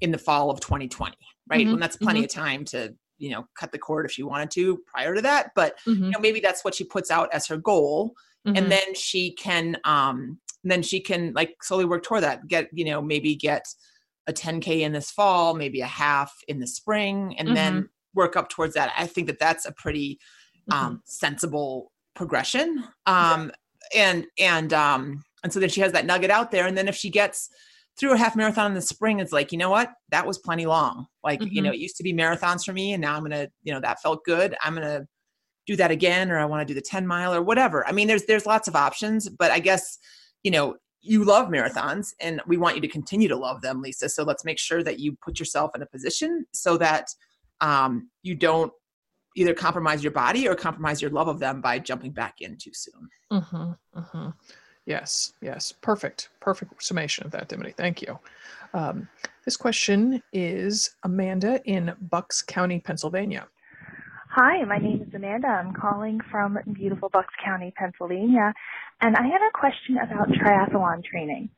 in 0.00 0.10
the 0.10 0.18
fall 0.18 0.50
of 0.50 0.58
2020, 0.58 1.16
right? 1.48 1.60
Mm-hmm. 1.60 1.74
And 1.74 1.82
that's 1.82 1.96
plenty 1.96 2.20
mm-hmm. 2.20 2.24
of 2.24 2.30
time 2.46 2.64
to 2.66 2.94
you 3.18 3.30
know 3.30 3.46
cut 3.54 3.70
the 3.70 3.78
cord 3.78 4.04
if 4.04 4.10
she 4.10 4.24
wanted 4.24 4.50
to 4.50 4.78
prior 4.92 5.14
to 5.14 5.22
that 5.22 5.52
but 5.54 5.76
you 5.86 5.94
Mm-hmm. 5.94 6.10
know 6.10 6.18
maybe 6.18 6.40
that's 6.40 6.64
what 6.64 6.74
she 6.74 6.82
puts 6.82 7.10
out 7.10 7.32
as 7.32 7.46
her 7.46 7.56
goal 7.56 8.14
and 8.44 8.72
then 8.72 8.94
she 8.96 9.30
can 9.32 9.76
um 9.84 10.40
then 10.64 10.82
she 10.82 10.98
can 10.98 11.32
like 11.34 11.54
slowly 11.62 11.84
work 11.84 12.02
toward 12.02 12.24
that 12.24 12.48
get 12.48 12.68
you 12.72 12.84
know 12.84 13.00
maybe 13.00 13.36
get 13.36 13.64
a 14.26 14.32
10k 14.32 14.80
in 14.80 14.92
this 14.92 15.12
fall 15.12 15.54
maybe 15.54 15.80
a 15.80 15.86
half 15.86 16.34
in 16.48 16.58
the 16.58 16.66
spring 16.66 17.36
and 17.38 17.56
then 17.56 17.88
work 18.14 18.36
up 18.36 18.48
towards 18.48 18.74
that. 18.74 18.92
I 18.96 19.06
think 19.06 19.26
that 19.26 19.38
that's 19.38 19.66
a 19.66 19.72
pretty 19.72 20.18
um 20.70 21.02
sensible 21.04 21.92
progression. 22.14 22.84
Um 23.06 23.52
yeah. 23.94 24.10
and 24.10 24.26
and 24.38 24.72
um 24.72 25.24
and 25.42 25.52
so 25.52 25.60
then 25.60 25.68
she 25.68 25.80
has 25.80 25.92
that 25.92 26.06
nugget 26.06 26.30
out 26.30 26.50
there. 26.50 26.66
And 26.66 26.76
then 26.76 26.88
if 26.88 26.94
she 26.94 27.10
gets 27.10 27.48
through 27.98 28.12
a 28.12 28.16
half 28.16 28.36
marathon 28.36 28.66
in 28.66 28.74
the 28.74 28.80
spring 28.80 29.20
it's 29.20 29.32
like 29.32 29.52
you 29.52 29.58
know 29.58 29.70
what? 29.70 29.92
That 30.10 30.26
was 30.26 30.38
plenty 30.38 30.66
long. 30.66 31.06
Like 31.24 31.40
mm-hmm. 31.40 31.54
you 31.54 31.62
know 31.62 31.72
it 31.72 31.78
used 31.78 31.96
to 31.96 32.02
be 32.02 32.12
marathons 32.12 32.64
for 32.64 32.72
me 32.72 32.92
and 32.92 33.00
now 33.00 33.16
i'm 33.16 33.22
gonna 33.22 33.48
you 33.62 33.72
know 33.72 33.80
that 33.80 34.00
felt 34.00 34.24
good. 34.24 34.54
I'm 34.62 34.74
gonna 34.74 35.06
do 35.64 35.76
that 35.76 35.92
again 35.92 36.30
or 36.30 36.38
i 36.38 36.44
want 36.44 36.60
to 36.60 36.64
do 36.66 36.74
the 36.74 36.84
10 36.84 37.06
mile 37.06 37.34
or 37.34 37.42
whatever. 37.42 37.86
I 37.86 37.92
mean 37.92 38.08
there's 38.08 38.24
there's 38.24 38.46
lots 38.46 38.66
of 38.66 38.74
options 38.74 39.28
but 39.28 39.52
i 39.52 39.60
guess 39.60 39.98
you 40.42 40.50
know 40.50 40.76
you 41.02 41.24
love 41.24 41.48
marathons 41.48 42.14
and 42.20 42.40
we 42.46 42.56
want 42.56 42.76
you 42.76 42.80
to 42.80 42.88
continue 42.88 43.28
to 43.28 43.36
love 43.36 43.60
them 43.60 43.82
lisa. 43.82 44.08
So 44.08 44.22
let's 44.22 44.44
make 44.44 44.58
sure 44.58 44.82
that 44.84 45.00
you 45.00 45.16
put 45.22 45.38
yourself 45.38 45.74
in 45.74 45.82
a 45.82 45.86
position 45.86 46.46
so 46.52 46.78
that 46.78 47.08
um, 47.60 48.10
you 48.22 48.34
don't 48.34 48.72
either 49.36 49.54
compromise 49.54 50.02
your 50.02 50.12
body 50.12 50.46
or 50.46 50.54
compromise 50.54 51.00
your 51.00 51.10
love 51.10 51.28
of 51.28 51.38
them 51.38 51.60
by 51.60 51.78
jumping 51.78 52.10
back 52.10 52.40
in 52.40 52.56
too 52.56 52.72
soon 52.72 53.08
mm-hmm, 53.32 53.98
mm-hmm. 53.98 54.28
Yes, 54.86 55.32
yes. 55.40 55.72
Perfect. 55.72 56.30
Perfect 56.40 56.82
summation 56.82 57.24
of 57.24 57.30
that, 57.32 57.48
Dimity. 57.48 57.72
Thank 57.72 58.02
you. 58.02 58.18
Um, 58.74 59.08
this 59.44 59.56
question 59.56 60.22
is 60.32 60.90
Amanda 61.04 61.62
in 61.64 61.94
Bucks 62.00 62.42
County, 62.42 62.80
Pennsylvania. 62.80 63.46
Hi, 64.30 64.64
my 64.64 64.78
name 64.78 65.02
is 65.06 65.14
Amanda. 65.14 65.46
I'm 65.46 65.74
calling 65.74 66.18
from 66.30 66.58
beautiful 66.72 67.10
Bucks 67.10 67.34
County, 67.44 67.72
Pennsylvania, 67.76 68.54
and 69.02 69.14
I 69.14 69.22
have 69.22 69.42
a 69.42 69.50
question 69.52 69.98
about 69.98 70.28
triathlon 70.30 71.04
training. 71.04 71.50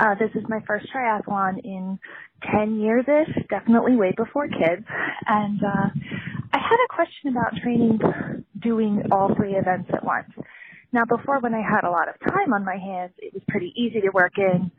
Uh, 0.00 0.14
this 0.18 0.30
is 0.34 0.42
my 0.48 0.60
first 0.66 0.86
triathlon 0.94 1.58
in 1.64 1.98
10 2.50 2.80
years 2.80 3.04
ish, 3.06 3.44
definitely 3.50 3.96
way 3.96 4.12
before 4.16 4.48
kids. 4.48 4.86
And 5.26 5.60
uh, 5.62 5.88
I 6.52 6.58
had 6.58 6.78
a 6.84 6.94
question 6.94 7.30
about 7.30 7.56
training 7.62 7.98
doing 8.60 9.02
all 9.10 9.34
three 9.36 9.54
events 9.54 9.90
at 9.92 10.04
once. 10.04 10.30
Now, 10.92 11.04
before 11.04 11.40
when 11.40 11.54
I 11.54 11.62
had 11.62 11.84
a 11.84 11.90
lot 11.90 12.08
of 12.08 12.14
time 12.20 12.52
on 12.52 12.64
my 12.64 12.76
hands, 12.76 13.12
it 13.18 13.32
was 13.32 13.42
pretty 13.48 13.72
easy 13.76 14.00
to 14.02 14.10
work 14.12 14.32
in, 14.36 14.70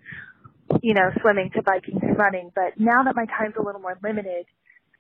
you 0.82 0.93
know, 0.93 1.10
swimming 1.21 1.49
to 1.56 1.63
biking 1.63 1.99
to 1.99 2.08
running. 2.13 2.52
But 2.54 2.80
now 2.80 3.04
that 3.04 3.15
my 3.15 3.26
time's 3.26 3.56
a 3.60 3.63
little 3.63 3.82
more 3.82 3.97
limited, 4.04 4.45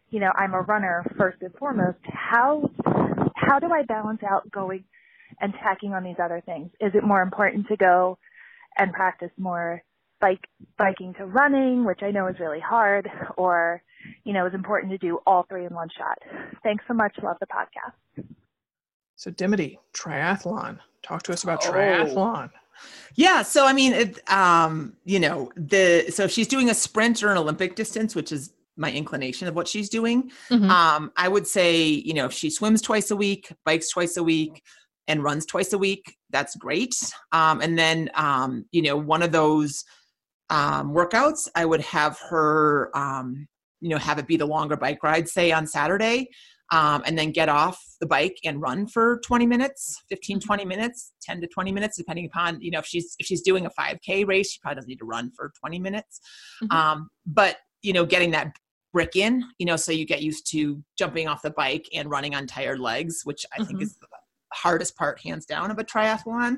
you 0.09 0.19
know, 0.19 0.31
I'm 0.35 0.53
a 0.53 0.61
runner 0.61 1.05
first 1.17 1.41
and 1.41 1.53
foremost. 1.55 1.99
How 2.03 2.69
how 3.35 3.59
do 3.59 3.67
I 3.71 3.83
balance 3.83 4.21
out 4.23 4.49
going 4.51 4.83
and 5.39 5.53
tacking 5.61 5.93
on 5.93 6.03
these 6.03 6.15
other 6.23 6.41
things? 6.45 6.69
Is 6.79 6.93
it 6.95 7.03
more 7.03 7.21
important 7.21 7.67
to 7.67 7.77
go 7.77 8.17
and 8.77 8.93
practice 8.93 9.31
more 9.37 9.83
bike 10.23 10.47
biking 10.77 11.13
to 11.15 11.25
running, 11.25 11.83
which 11.83 11.99
I 12.01 12.09
know 12.09 12.27
is 12.27 12.39
really 12.39 12.61
hard, 12.61 13.09
or 13.35 13.83
you 14.23 14.31
know, 14.33 14.45
is 14.45 14.53
important 14.53 14.91
to 14.93 14.97
do 14.97 15.19
all 15.27 15.45
three 15.49 15.65
in 15.65 15.73
one 15.73 15.89
shot. 15.97 16.17
Thanks 16.63 16.83
so 16.87 16.93
much. 16.93 17.13
Love 17.21 17.37
the 17.41 17.47
podcast. 17.47 18.25
So 19.17 19.31
Dimity, 19.31 19.79
triathlon. 19.93 20.79
Talk 21.03 21.23
to 21.23 21.33
us 21.33 21.43
about 21.43 21.65
oh. 21.65 21.71
triathlon. 21.71 22.51
Yeah, 23.15 23.43
so 23.43 23.67
I 23.67 23.73
mean, 23.73 23.93
it, 23.93 24.31
um, 24.31 24.93
you 25.03 25.19
know, 25.19 25.51
the 25.57 26.05
so 26.09 26.23
if 26.23 26.31
she's 26.31 26.47
doing 26.47 26.69
a 26.69 26.73
sprint 26.73 27.21
or 27.21 27.29
an 27.29 27.37
Olympic 27.37 27.75
distance, 27.75 28.15
which 28.15 28.31
is 28.31 28.53
my 28.77 28.91
inclination 28.91 29.47
of 29.47 29.55
what 29.55 29.67
she's 29.67 29.89
doing. 29.89 30.31
Mm-hmm. 30.49 30.69
Um, 30.69 31.11
I 31.15 31.27
would 31.27 31.45
say, 31.45 31.83
you 31.83 32.13
know, 32.13 32.25
if 32.25 32.33
she 32.33 32.49
swims 32.49 32.81
twice 32.81 33.11
a 33.11 33.15
week, 33.15 33.53
bikes 33.65 33.89
twice 33.89 34.17
a 34.17 34.23
week, 34.23 34.63
and 35.07 35.23
runs 35.23 35.45
twice 35.45 35.73
a 35.73 35.77
week, 35.77 36.17
that's 36.31 36.55
great. 36.55 36.95
Um, 37.31 37.61
and 37.61 37.77
then, 37.77 38.09
um, 38.15 38.65
you 38.71 38.81
know, 38.81 38.97
one 38.97 39.21
of 39.21 39.31
those 39.31 39.83
um, 40.53 40.93
workouts, 40.93 41.47
I 41.55 41.65
would 41.65 41.81
have 41.81 42.19
her, 42.29 42.95
um, 42.95 43.47
you 43.81 43.89
know, 43.89 43.97
have 43.97 44.19
it 44.19 44.27
be 44.27 44.37
the 44.37 44.45
longer 44.45 44.77
bike 44.77 45.03
ride, 45.03 45.27
say 45.27 45.51
on 45.51 45.67
Saturday, 45.67 46.29
um, 46.71 47.03
and 47.05 47.17
then 47.17 47.31
get 47.31 47.49
off 47.49 47.81
the 47.99 48.07
bike 48.07 48.37
and 48.45 48.61
run 48.61 48.87
for 48.87 49.19
20 49.25 49.45
minutes 49.45 50.01
15 50.09 50.37
mm-hmm. 50.37 50.45
20 50.45 50.65
minutes 50.65 51.13
10 51.21 51.39
to 51.41 51.47
20 51.47 51.71
minutes 51.71 51.97
depending 51.97 52.25
upon 52.25 52.59
you 52.61 52.71
know 52.71 52.79
if 52.79 52.85
she's 52.85 53.15
if 53.19 53.25
she's 53.25 53.41
doing 53.41 53.65
a 53.65 53.69
5k 53.69 54.27
race 54.27 54.51
she 54.51 54.59
probably 54.61 54.75
doesn't 54.75 54.89
need 54.89 54.99
to 54.99 55.05
run 55.05 55.31
for 55.35 55.53
20 55.59 55.79
minutes 55.79 56.19
mm-hmm. 56.61 56.75
um, 56.75 57.09
but 57.25 57.57
you 57.81 57.93
know 57.93 58.05
getting 58.05 58.31
that 58.31 58.53
brick 58.93 59.15
in, 59.15 59.43
you 59.57 59.65
know, 59.65 59.75
so 59.75 59.91
you 59.91 60.05
get 60.05 60.21
used 60.21 60.49
to 60.51 60.81
jumping 60.97 61.27
off 61.27 61.41
the 61.41 61.49
bike 61.49 61.89
and 61.93 62.09
running 62.09 62.35
on 62.35 62.47
tired 62.47 62.79
legs, 62.79 63.21
which 63.23 63.45
I 63.51 63.57
mm-hmm. 63.57 63.67
think 63.67 63.81
is 63.81 63.97
the 63.97 64.07
hardest 64.53 64.95
part, 64.95 65.19
hands 65.19 65.45
down, 65.45 65.71
of 65.71 65.79
a 65.79 65.83
triathlon. 65.83 66.57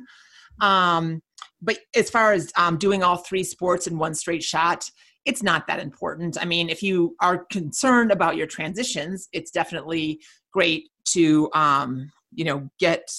Um, 0.62 1.21
but 1.62 1.80
as 1.95 2.10
far 2.10 2.34
as 2.34 2.52
um, 2.58 2.78
doing 2.78 3.04
all 3.04 3.17
three 3.17 3.43
sports 3.43 3.88
in 3.88 3.98
one 3.98 4.13
straight 4.13 4.43
shot, 4.43 4.89
it's 5.26 5.41
not 5.41 5.65
that 5.67 5.80
important. 5.80 6.38
I 6.39 6.45
mean, 6.45 6.69
if 6.69 6.84
you 6.84 7.15
are 7.21 7.45
concerned 7.45 8.12
about 8.12 8.36
your 8.36 8.48
transitions, 8.48 9.28
it's 9.34 9.52
definitely 9.52 10.21
great 10.52 10.89
to, 11.10 11.50
um, 11.54 12.12
you 12.34 12.45
know, 12.45 12.69
get 12.80 13.10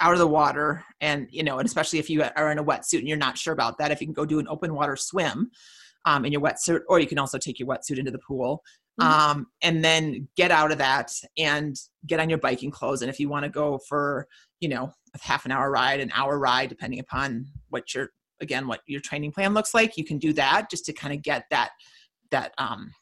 out 0.00 0.12
of 0.12 0.18
the 0.18 0.26
water 0.26 0.84
and, 1.00 1.28
you 1.30 1.44
know, 1.44 1.58
and 1.58 1.66
especially 1.66 2.00
if 2.00 2.10
you 2.10 2.24
are 2.36 2.50
in 2.50 2.58
a 2.58 2.64
wetsuit 2.64 2.98
and 2.98 3.08
you're 3.08 3.16
not 3.16 3.38
sure 3.38 3.52
about 3.52 3.78
that, 3.78 3.92
if 3.92 4.00
you 4.00 4.06
can 4.06 4.14
go 4.14 4.26
do 4.26 4.40
an 4.40 4.48
open 4.48 4.74
water 4.74 4.96
swim, 4.96 5.50
um, 6.04 6.24
in 6.24 6.32
your 6.32 6.40
wetsuit, 6.40 6.80
or 6.88 6.98
you 6.98 7.06
can 7.06 7.18
also 7.18 7.38
take 7.38 7.60
your 7.60 7.68
wetsuit 7.68 7.98
into 7.98 8.10
the 8.10 8.18
pool. 8.18 8.62
Mm-hmm. 9.00 9.10
Um, 9.10 9.46
and 9.62 9.82
then 9.82 10.28
get 10.36 10.50
out 10.50 10.70
of 10.70 10.78
that 10.78 11.12
and 11.38 11.76
get 12.06 12.20
on 12.20 12.28
your 12.28 12.38
biking 12.38 12.70
clothes. 12.70 13.00
And 13.00 13.08
if 13.08 13.18
you 13.18 13.28
want 13.28 13.44
to 13.44 13.48
go 13.48 13.78
for, 13.88 14.26
you 14.60 14.68
know, 14.68 14.92
half 15.20 15.44
an 15.44 15.52
hour 15.52 15.70
ride, 15.70 16.00
an 16.00 16.10
hour 16.14 16.38
ride, 16.38 16.68
depending 16.68 17.00
upon 17.00 17.46
what 17.68 17.94
your 17.94 18.08
again 18.40 18.66
what 18.66 18.80
your 18.86 19.00
training 19.00 19.32
plan 19.32 19.54
looks 19.54 19.74
like, 19.74 19.96
you 19.96 20.04
can 20.04 20.18
do 20.18 20.32
that 20.32 20.70
just 20.70 20.84
to 20.86 20.92
kind 20.92 21.14
of 21.14 21.22
get 21.22 21.44
that 21.50 21.70
that 22.30 22.52
um, 22.58 22.92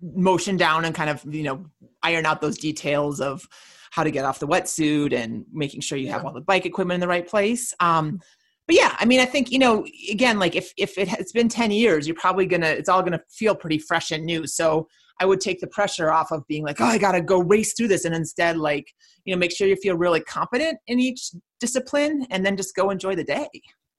motion 0.00 0.56
down 0.56 0.84
and 0.84 0.94
kind 0.94 1.10
of 1.10 1.22
you 1.32 1.42
know 1.42 1.64
iron 2.02 2.26
out 2.26 2.40
those 2.40 2.58
details 2.58 3.20
of 3.20 3.46
how 3.90 4.02
to 4.02 4.10
get 4.10 4.24
off 4.24 4.38
the 4.38 4.48
wetsuit 4.48 5.12
and 5.12 5.44
making 5.52 5.80
sure 5.80 5.98
you 5.98 6.06
yeah. 6.06 6.12
have 6.12 6.24
all 6.24 6.32
the 6.32 6.40
bike 6.40 6.64
equipment 6.66 6.96
in 6.96 7.00
the 7.00 7.08
right 7.08 7.28
place. 7.28 7.74
Um, 7.78 8.20
but 8.66 8.76
yeah, 8.76 8.96
I 8.98 9.04
mean, 9.04 9.20
I 9.20 9.26
think 9.26 9.50
you 9.50 9.58
know, 9.58 9.86
again, 10.10 10.38
like 10.38 10.54
if 10.56 10.72
if 10.76 10.98
it 10.98 11.08
has 11.08 11.32
been 11.32 11.48
ten 11.48 11.70
years, 11.70 12.06
you're 12.06 12.16
probably 12.16 12.46
gonna 12.46 12.68
it's 12.68 12.88
all 12.88 13.02
gonna 13.02 13.22
feel 13.28 13.54
pretty 13.54 13.78
fresh 13.78 14.10
and 14.10 14.24
new. 14.24 14.46
So 14.46 14.88
I 15.20 15.26
would 15.26 15.40
take 15.40 15.60
the 15.60 15.66
pressure 15.66 16.10
off 16.10 16.32
of 16.32 16.46
being 16.46 16.64
like, 16.64 16.80
oh, 16.80 16.86
I 16.86 16.98
gotta 16.98 17.20
go 17.20 17.40
race 17.40 17.74
through 17.74 17.88
this, 17.88 18.04
and 18.04 18.14
instead, 18.14 18.56
like, 18.56 18.92
you 19.24 19.34
know, 19.34 19.38
make 19.38 19.54
sure 19.54 19.66
you 19.66 19.76
feel 19.76 19.96
really 19.96 20.20
competent 20.20 20.78
in 20.86 20.98
each 21.00 21.30
discipline, 21.60 22.26
and 22.30 22.44
then 22.44 22.56
just 22.56 22.74
go 22.74 22.90
enjoy 22.90 23.14
the 23.14 23.24
day. 23.24 23.48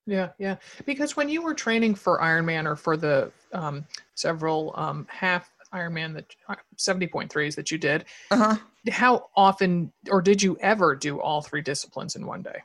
Yeah, 0.06 0.30
yeah. 0.38 0.58
Because 0.86 1.16
when 1.16 1.30
you 1.30 1.42
were 1.42 1.54
training 1.54 1.96
for 1.96 2.20
Ironman 2.20 2.66
or 2.66 2.76
for 2.76 2.98
the 2.98 3.32
um, 3.54 3.86
several 4.16 4.74
um, 4.76 5.08
half 5.10 5.50
Ironman 5.74 6.14
that 6.16 6.36
uh, 6.50 6.56
seventy 6.78 7.08
point 7.08 7.32
threes 7.32 7.56
that 7.56 7.72
you 7.72 7.78
did, 7.78 8.06
uh-huh. 8.32 8.58
how 8.92 9.30
often 9.36 9.92
or 10.10 10.22
did 10.22 10.42
you 10.42 10.58
ever 10.62 10.96
do 10.96 11.22
all 11.22 11.42
three 11.42 11.62
disciplines 11.62 12.16
in 12.16 12.26
one 12.26 12.42
day? 12.42 12.60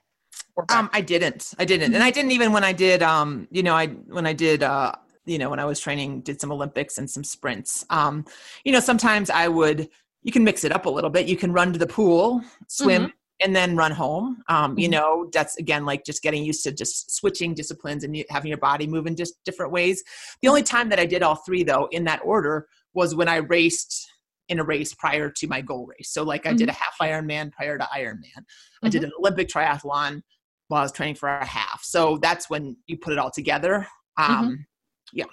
Um, 0.70 0.90
I 0.92 1.00
didn't. 1.00 1.54
I 1.58 1.64
didn't, 1.64 1.94
and 1.94 2.02
I 2.02 2.10
didn't 2.10 2.32
even 2.32 2.52
when 2.52 2.64
I 2.64 2.72
did. 2.72 3.02
Um, 3.02 3.46
you 3.52 3.62
know, 3.62 3.74
I 3.74 3.86
when 3.86 4.26
I 4.26 4.32
did. 4.32 4.62
Uh, 4.62 4.92
you 5.28 5.38
know, 5.38 5.50
when 5.50 5.58
I 5.58 5.64
was 5.64 5.80
training, 5.80 6.22
did 6.22 6.40
some 6.40 6.50
Olympics 6.50 6.98
and 6.98 7.08
some 7.08 7.24
sprints. 7.24 7.84
Um, 7.90 8.24
you 8.64 8.72
know, 8.72 8.80
sometimes 8.80 9.30
I 9.30 9.48
would. 9.48 9.88
You 10.22 10.32
can 10.32 10.42
mix 10.42 10.64
it 10.64 10.72
up 10.72 10.86
a 10.86 10.90
little 10.90 11.10
bit. 11.10 11.26
You 11.26 11.36
can 11.36 11.52
run 11.52 11.72
to 11.72 11.78
the 11.78 11.86
pool, 11.86 12.42
swim, 12.66 13.02
mm-hmm. 13.02 13.10
and 13.40 13.54
then 13.54 13.76
run 13.76 13.92
home. 13.92 14.42
Um, 14.48 14.72
mm-hmm. 14.72 14.80
You 14.80 14.88
know, 14.88 15.30
that's 15.32 15.56
again 15.58 15.86
like 15.86 16.04
just 16.04 16.22
getting 16.22 16.44
used 16.44 16.64
to 16.64 16.72
just 16.72 17.14
switching 17.14 17.54
disciplines 17.54 18.04
and 18.04 18.24
having 18.28 18.48
your 18.48 18.58
body 18.58 18.86
move 18.86 19.06
in 19.06 19.14
just 19.14 19.34
different 19.44 19.70
ways. 19.70 20.02
The 20.42 20.48
only 20.48 20.62
time 20.62 20.88
that 20.88 20.98
I 20.98 21.06
did 21.06 21.22
all 21.22 21.36
three 21.36 21.62
though 21.62 21.88
in 21.92 22.04
that 22.04 22.20
order 22.24 22.66
was 22.94 23.14
when 23.14 23.28
I 23.28 23.36
raced 23.36 24.10
in 24.48 24.58
a 24.58 24.64
race 24.64 24.94
prior 24.94 25.30
to 25.30 25.46
my 25.46 25.60
goal 25.60 25.86
race. 25.86 26.10
So 26.10 26.22
like 26.22 26.46
I 26.46 26.50
mm-hmm. 26.50 26.58
did 26.58 26.68
a 26.68 26.72
half 26.72 26.96
Ironman 27.00 27.52
prior 27.52 27.78
to 27.78 27.84
Ironman. 27.84 28.44
I 28.82 28.88
did 28.88 29.02
mm-hmm. 29.02 29.06
an 29.06 29.12
Olympic 29.18 29.48
triathlon 29.48 30.22
while 30.68 30.80
I 30.80 30.84
was 30.84 30.92
training 30.92 31.16
for 31.16 31.28
a 31.28 31.44
half. 31.44 31.82
So 31.82 32.18
that's 32.18 32.48
when 32.48 32.76
you 32.86 32.96
put 32.96 33.12
it 33.12 33.18
all 33.18 33.30
together. 33.30 33.86
Mm-hmm. 34.18 34.32
Um, 34.32 34.44
mm-hmm. 34.44 34.62
Yeah. 35.12 35.24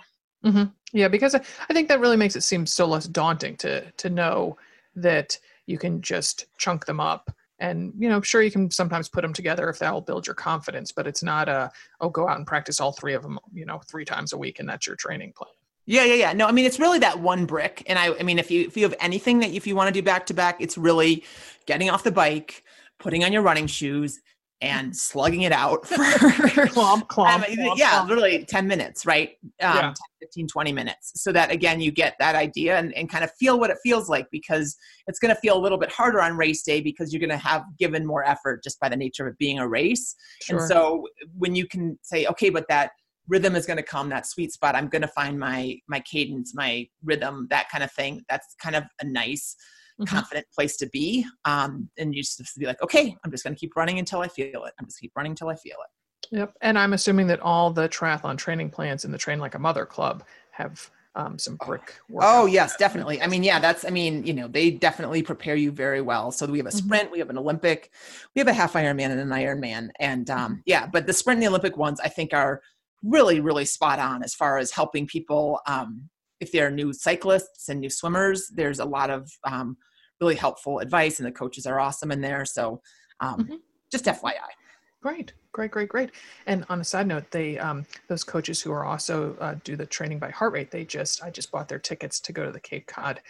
Mm-hmm. 0.43 0.65
Yeah, 0.93 1.07
because 1.07 1.35
I, 1.35 1.41
I 1.69 1.73
think 1.73 1.87
that 1.87 1.99
really 1.99 2.17
makes 2.17 2.35
it 2.35 2.41
seem 2.41 2.65
so 2.65 2.85
less 2.85 3.07
daunting 3.07 3.57
to 3.57 3.91
to 3.91 4.09
know 4.09 4.57
that 4.95 5.37
you 5.65 5.77
can 5.77 6.01
just 6.01 6.45
chunk 6.57 6.85
them 6.85 6.99
up 6.99 7.35
and 7.59 7.93
you 7.97 8.09
know 8.09 8.21
sure 8.21 8.41
you 8.41 8.51
can 8.51 8.69
sometimes 8.69 9.07
put 9.07 9.21
them 9.21 9.33
together 9.33 9.69
if 9.69 9.79
that 9.79 9.93
will 9.93 10.01
build 10.01 10.27
your 10.27 10.33
confidence 10.33 10.91
but 10.91 11.07
it's 11.07 11.23
not 11.23 11.47
a 11.47 11.71
oh 12.01 12.09
go 12.09 12.27
out 12.27 12.37
and 12.37 12.47
practice 12.47 12.79
all 12.79 12.91
three 12.91 13.13
of 13.13 13.23
them 13.23 13.39
you 13.53 13.65
know 13.65 13.79
three 13.87 14.05
times 14.05 14.33
a 14.33 14.37
week 14.37 14.59
and 14.59 14.67
that's 14.67 14.85
your 14.85 14.95
training 14.95 15.31
plan 15.33 15.51
yeah 15.85 16.03
yeah 16.03 16.15
yeah 16.15 16.33
no 16.33 16.47
i 16.47 16.51
mean 16.51 16.65
it's 16.65 16.79
really 16.79 16.99
that 16.99 17.19
one 17.19 17.45
brick 17.45 17.83
and 17.87 17.97
i 17.97 18.13
i 18.19 18.23
mean 18.23 18.39
if 18.39 18.51
you 18.51 18.65
if 18.65 18.75
you 18.75 18.83
have 18.83 18.95
anything 18.99 19.39
that 19.39 19.51
if 19.51 19.65
you 19.65 19.75
want 19.75 19.87
to 19.87 19.93
do 19.93 20.03
back 20.03 20.25
to 20.25 20.33
back 20.33 20.57
it's 20.59 20.77
really 20.77 21.23
getting 21.65 21.89
off 21.89 22.03
the 22.03 22.11
bike 22.11 22.63
putting 22.99 23.23
on 23.23 23.31
your 23.31 23.41
running 23.41 23.67
shoes 23.67 24.21
and 24.61 24.95
slugging 24.95 25.41
it 25.41 25.51
out 25.51 25.85
for 25.87 25.97
clomp, 25.97 27.03
clomp, 27.07 27.45
yeah 27.75 28.01
clomp. 28.01 28.07
literally 28.07 28.45
10 28.45 28.67
minutes 28.67 29.05
right 29.05 29.31
um, 29.61 29.75
yeah. 29.75 29.81
10, 29.81 29.93
15 30.21 30.47
20 30.47 30.71
minutes 30.71 31.11
so 31.15 31.31
that 31.31 31.51
again 31.51 31.81
you 31.81 31.91
get 31.91 32.15
that 32.19 32.35
idea 32.35 32.77
and, 32.77 32.93
and 32.93 33.09
kind 33.09 33.23
of 33.23 33.31
feel 33.37 33.59
what 33.59 33.69
it 33.69 33.77
feels 33.83 34.07
like 34.09 34.27
because 34.31 34.77
it's 35.07 35.19
going 35.19 35.33
to 35.33 35.39
feel 35.41 35.57
a 35.57 35.61
little 35.61 35.77
bit 35.77 35.91
harder 35.91 36.21
on 36.21 36.37
race 36.37 36.63
day 36.63 36.79
because 36.79 37.11
you're 37.11 37.19
going 37.19 37.29
to 37.29 37.37
have 37.37 37.63
given 37.77 38.05
more 38.05 38.23
effort 38.25 38.63
just 38.63 38.79
by 38.79 38.87
the 38.87 38.95
nature 38.95 39.27
of 39.27 39.33
it 39.33 39.37
being 39.37 39.59
a 39.59 39.67
race 39.67 40.15
sure. 40.41 40.57
and 40.57 40.67
so 40.67 41.05
when 41.37 41.55
you 41.55 41.67
can 41.67 41.97
say 42.01 42.25
okay 42.25 42.49
but 42.49 42.65
that 42.69 42.91
rhythm 43.27 43.55
is 43.55 43.65
going 43.65 43.77
to 43.77 43.83
come 43.83 44.07
that 44.09 44.25
sweet 44.25 44.53
spot 44.53 44.75
i'm 44.75 44.87
going 44.87 45.01
to 45.01 45.07
find 45.09 45.37
my 45.37 45.77
my 45.89 45.99
cadence 46.01 46.53
my 46.55 46.87
rhythm 47.03 47.47
that 47.49 47.67
kind 47.69 47.83
of 47.83 47.91
thing 47.91 48.23
that's 48.29 48.55
kind 48.61 48.75
of 48.75 48.83
a 49.01 49.05
nice 49.05 49.55
mm-hmm. 49.99 50.15
confident 50.15 50.45
place 50.53 50.77
to 50.77 50.87
be. 50.87 51.25
Um, 51.45 51.89
and 51.97 52.13
you 52.15 52.21
just 52.21 52.41
be 52.57 52.65
like, 52.65 52.81
okay, 52.81 53.15
I'm 53.23 53.31
just 53.31 53.43
going 53.43 53.55
to 53.55 53.59
keep 53.59 53.75
running 53.75 53.99
until 53.99 54.21
I 54.21 54.27
feel 54.27 54.63
it. 54.65 54.73
I'm 54.79 54.85
just 54.85 54.99
keep 54.99 55.11
running 55.15 55.31
until 55.31 55.49
I 55.49 55.55
feel 55.55 55.75
it. 55.75 56.37
Yep. 56.37 56.53
And 56.61 56.77
I'm 56.79 56.93
assuming 56.93 57.27
that 57.27 57.39
all 57.39 57.71
the 57.71 57.87
triathlon 57.87 58.37
training 58.37 58.71
plans 58.71 59.05
in 59.05 59.11
the 59.11 59.17
Train 59.17 59.39
Like 59.39 59.55
a 59.55 59.59
Mother 59.59 59.85
Club 59.85 60.23
have 60.51 60.89
um, 61.15 61.39
some 61.39 61.55
brick. 61.65 61.95
Oh 62.19 62.45
yes, 62.45 62.75
definitely. 62.75 63.21
I 63.21 63.27
mean, 63.27 63.43
yeah, 63.43 63.59
that's. 63.59 63.85
I 63.85 63.89
mean, 63.89 64.25
you 64.25 64.33
know, 64.33 64.47
they 64.47 64.71
definitely 64.71 65.23
prepare 65.23 65.55
you 65.55 65.71
very 65.71 66.01
well. 66.01 66.31
So 66.31 66.45
we 66.45 66.57
have 66.57 66.67
a 66.67 66.69
mm-hmm. 66.69 66.77
sprint, 66.77 67.03
mm-hmm. 67.05 67.13
we 67.13 67.19
have 67.19 67.29
an 67.29 67.37
Olympic, 67.37 67.91
we 68.35 68.39
have 68.39 68.47
a 68.47 68.53
half 68.53 68.73
Ironman 68.73 69.11
and 69.11 69.19
an 69.19 69.29
Ironman, 69.29 69.89
and 69.99 70.29
um, 70.29 70.51
mm-hmm. 70.51 70.61
yeah. 70.65 70.87
But 70.87 71.07
the 71.07 71.13
sprint 71.13 71.37
and 71.37 71.43
the 71.43 71.47
Olympic 71.47 71.77
ones, 71.77 71.99
I 72.01 72.09
think, 72.09 72.33
are 72.33 72.61
really, 73.03 73.39
really 73.39 73.65
spot 73.65 73.99
on 73.99 74.23
as 74.23 74.33
far 74.33 74.57
as 74.57 74.71
helping 74.71 75.07
people. 75.07 75.61
Um, 75.67 76.09
if 76.45 76.51
they're 76.51 76.69
new 76.69 76.93
cyclists 76.93 77.69
and 77.69 77.79
new 77.79 77.89
swimmers, 77.89 78.49
there's 78.49 78.79
a 78.79 78.85
lot 78.85 79.09
of 79.09 79.31
um, 79.45 79.75
really 80.21 80.35
helpful 80.35 80.77
advice, 80.77 81.19
and 81.19 81.25
the 81.25 81.31
coaches 81.31 81.65
are 81.65 81.79
awesome 81.79 82.11
in 82.11 82.21
there. 82.21 82.45
So, 82.45 82.81
um, 83.19 83.39
mm-hmm. 83.39 83.55
just 83.91 84.05
FYI. 84.05 84.51
Great, 85.01 85.33
great, 85.51 85.71
great, 85.71 85.89
great. 85.89 86.11
And 86.45 86.63
on 86.69 86.81
a 86.81 86.83
side 86.83 87.07
note, 87.07 87.31
they 87.31 87.57
um, 87.57 87.85
those 88.07 88.23
coaches 88.23 88.61
who 88.61 88.71
are 88.71 88.85
also 88.85 89.35
uh, 89.39 89.55
do 89.63 89.75
the 89.75 89.87
training 89.87 90.19
by 90.19 90.29
heart 90.29 90.53
rate, 90.53 90.69
they 90.69 90.85
just 90.85 91.23
I 91.23 91.31
just 91.31 91.51
bought 91.51 91.67
their 91.67 91.79
tickets 91.79 92.19
to 92.21 92.31
go 92.31 92.45
to 92.45 92.51
the 92.51 92.59
Cape 92.59 92.85
Cod 92.85 93.21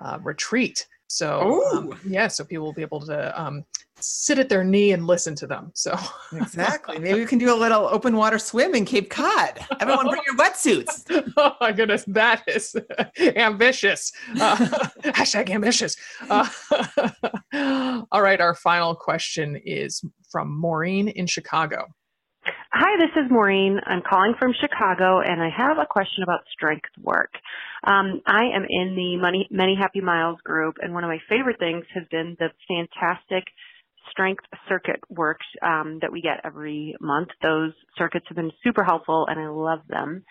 uh, 0.00 0.18
retreat 0.22 0.86
So 1.08 1.64
um, 1.72 1.98
yeah, 2.04 2.28
so 2.28 2.44
people 2.44 2.64
will 2.64 2.72
be 2.72 2.82
able 2.82 3.00
to 3.06 3.40
um, 3.40 3.64
sit 4.00 4.38
at 4.38 4.48
their 4.48 4.64
knee 4.64 4.92
and 4.92 5.06
listen 5.06 5.34
to 5.36 5.46
them. 5.46 5.70
So 5.74 5.98
exactly. 6.32 6.98
Maybe 6.98 7.20
we 7.20 7.26
can 7.26 7.38
do 7.38 7.52
a 7.52 7.56
little 7.56 7.86
open 7.86 8.16
water 8.16 8.38
swim 8.38 8.74
in 8.74 8.84
Cape 8.84 9.10
Cod. 9.10 9.60
Everyone 9.80 10.08
bring 10.08 10.22
your 10.26 10.36
wetsuits. 10.36 11.04
oh 11.36 11.52
my 11.60 11.72
goodness, 11.72 12.04
that 12.08 12.42
is 12.46 12.76
ambitious. 13.18 14.12
Uh, 14.40 14.56
hashtag 15.04 15.50
ambitious. 15.50 15.96
Uh, 16.28 16.48
all 18.10 18.22
right, 18.22 18.40
our 18.40 18.54
final 18.54 18.94
question 18.94 19.56
is 19.64 20.04
from 20.30 20.58
Maureen 20.58 21.08
in 21.08 21.26
Chicago. 21.26 21.86
Hi, 22.72 22.98
this 22.98 23.24
is 23.24 23.30
Maureen. 23.30 23.78
I'm 23.86 24.02
calling 24.02 24.34
from 24.38 24.52
Chicago, 24.60 25.20
and 25.20 25.40
I 25.40 25.48
have 25.56 25.78
a 25.78 25.86
question 25.86 26.24
about 26.24 26.40
strength 26.52 26.88
work. 27.00 27.30
Um, 27.86 28.20
I 28.26 28.42
am 28.54 28.66
in 28.68 28.96
the 28.96 29.16
Money, 29.18 29.46
Many 29.52 29.76
Happy 29.80 30.00
Miles 30.00 30.40
group, 30.42 30.76
and 30.82 30.92
one 30.92 31.04
of 31.04 31.08
my 31.08 31.18
favorite 31.28 31.60
things 31.60 31.84
has 31.94 32.02
been 32.10 32.36
the 32.40 32.48
fantastic 32.66 33.44
strength 34.10 34.42
circuit 34.68 35.00
works 35.08 35.46
um, 35.62 35.98
that 36.02 36.10
we 36.10 36.20
get 36.20 36.40
every 36.44 36.96
month. 37.00 37.28
Those 37.40 37.72
circuits 37.96 38.26
have 38.28 38.36
been 38.36 38.52
super 38.64 38.82
helpful, 38.82 39.26
and 39.28 39.38
I 39.38 39.48
love 39.48 39.80
them. 39.88 40.24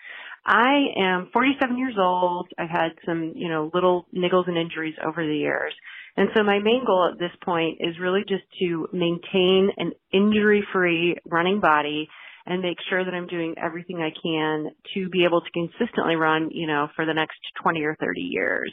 I 0.44 0.88
am 0.98 1.30
47 1.32 1.78
years 1.78 1.96
old. 1.98 2.48
I've 2.58 2.70
had 2.70 2.92
some, 3.06 3.32
you 3.34 3.48
know, 3.48 3.70
little 3.72 4.06
niggles 4.14 4.46
and 4.46 4.58
injuries 4.58 4.94
over 5.04 5.26
the 5.26 5.36
years. 5.36 5.72
And 6.18 6.28
so 6.36 6.42
my 6.42 6.58
main 6.58 6.84
goal 6.86 7.10
at 7.12 7.18
this 7.18 7.32
point 7.44 7.78
is 7.80 7.98
really 7.98 8.22
just 8.28 8.44
to 8.60 8.88
maintain 8.92 9.70
an 9.78 9.92
injury-free 10.12 11.16
running 11.26 11.60
body 11.60 12.08
and 12.46 12.62
make 12.62 12.78
sure 12.88 13.04
that 13.04 13.12
I'm 13.12 13.26
doing 13.26 13.54
everything 13.62 13.98
I 13.98 14.10
can 14.10 14.70
to 14.94 15.08
be 15.08 15.24
able 15.24 15.40
to 15.40 15.50
consistently 15.50 16.14
run, 16.14 16.50
you 16.52 16.66
know, 16.66 16.88
for 16.94 17.04
the 17.04 17.14
next 17.14 17.38
20 17.62 17.82
or 17.82 17.96
30 17.98 18.20
years. 18.20 18.72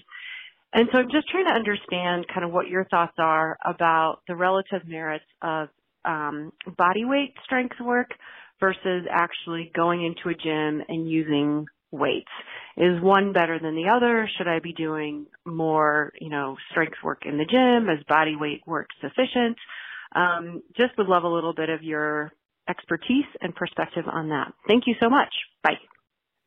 And 0.73 0.87
so 0.91 0.97
I'm 0.99 1.11
just 1.11 1.27
trying 1.29 1.45
to 1.45 1.53
understand 1.53 2.25
kind 2.33 2.45
of 2.45 2.51
what 2.51 2.67
your 2.67 2.85
thoughts 2.85 3.13
are 3.17 3.57
about 3.63 4.19
the 4.27 4.35
relative 4.35 4.87
merits 4.87 5.25
of 5.41 5.69
um, 6.05 6.51
body 6.77 7.05
weight 7.05 7.33
strength 7.45 7.75
work 7.79 8.09
versus 8.59 9.05
actually 9.11 9.71
going 9.75 10.03
into 10.03 10.29
a 10.29 10.33
gym 10.33 10.83
and 10.87 11.09
using 11.09 11.65
weights. 11.91 12.31
Is 12.75 13.01
one 13.01 13.33
better 13.33 13.59
than 13.59 13.75
the 13.75 13.91
other? 13.95 14.27
Should 14.37 14.47
I 14.47 14.59
be 14.59 14.73
doing 14.73 15.27
more, 15.45 16.11
you 16.19 16.29
know, 16.29 16.57
strength 16.71 16.97
work 17.03 17.23
in 17.25 17.37
the 17.37 17.45
gym? 17.45 17.87
Is 17.89 18.03
body 18.07 18.35
weight 18.35 18.61
work 18.65 18.87
sufficient? 18.99 19.57
Um, 20.15 20.63
just 20.75 20.97
would 20.97 21.07
love 21.07 21.23
a 21.23 21.27
little 21.27 21.53
bit 21.53 21.69
of 21.69 21.83
your 21.83 22.31
expertise 22.69 23.25
and 23.41 23.55
perspective 23.55 24.05
on 24.07 24.29
that. 24.29 24.53
Thank 24.67 24.87
you 24.87 24.95
so 24.99 25.09
much. 25.09 25.33
Bye. 25.63 25.77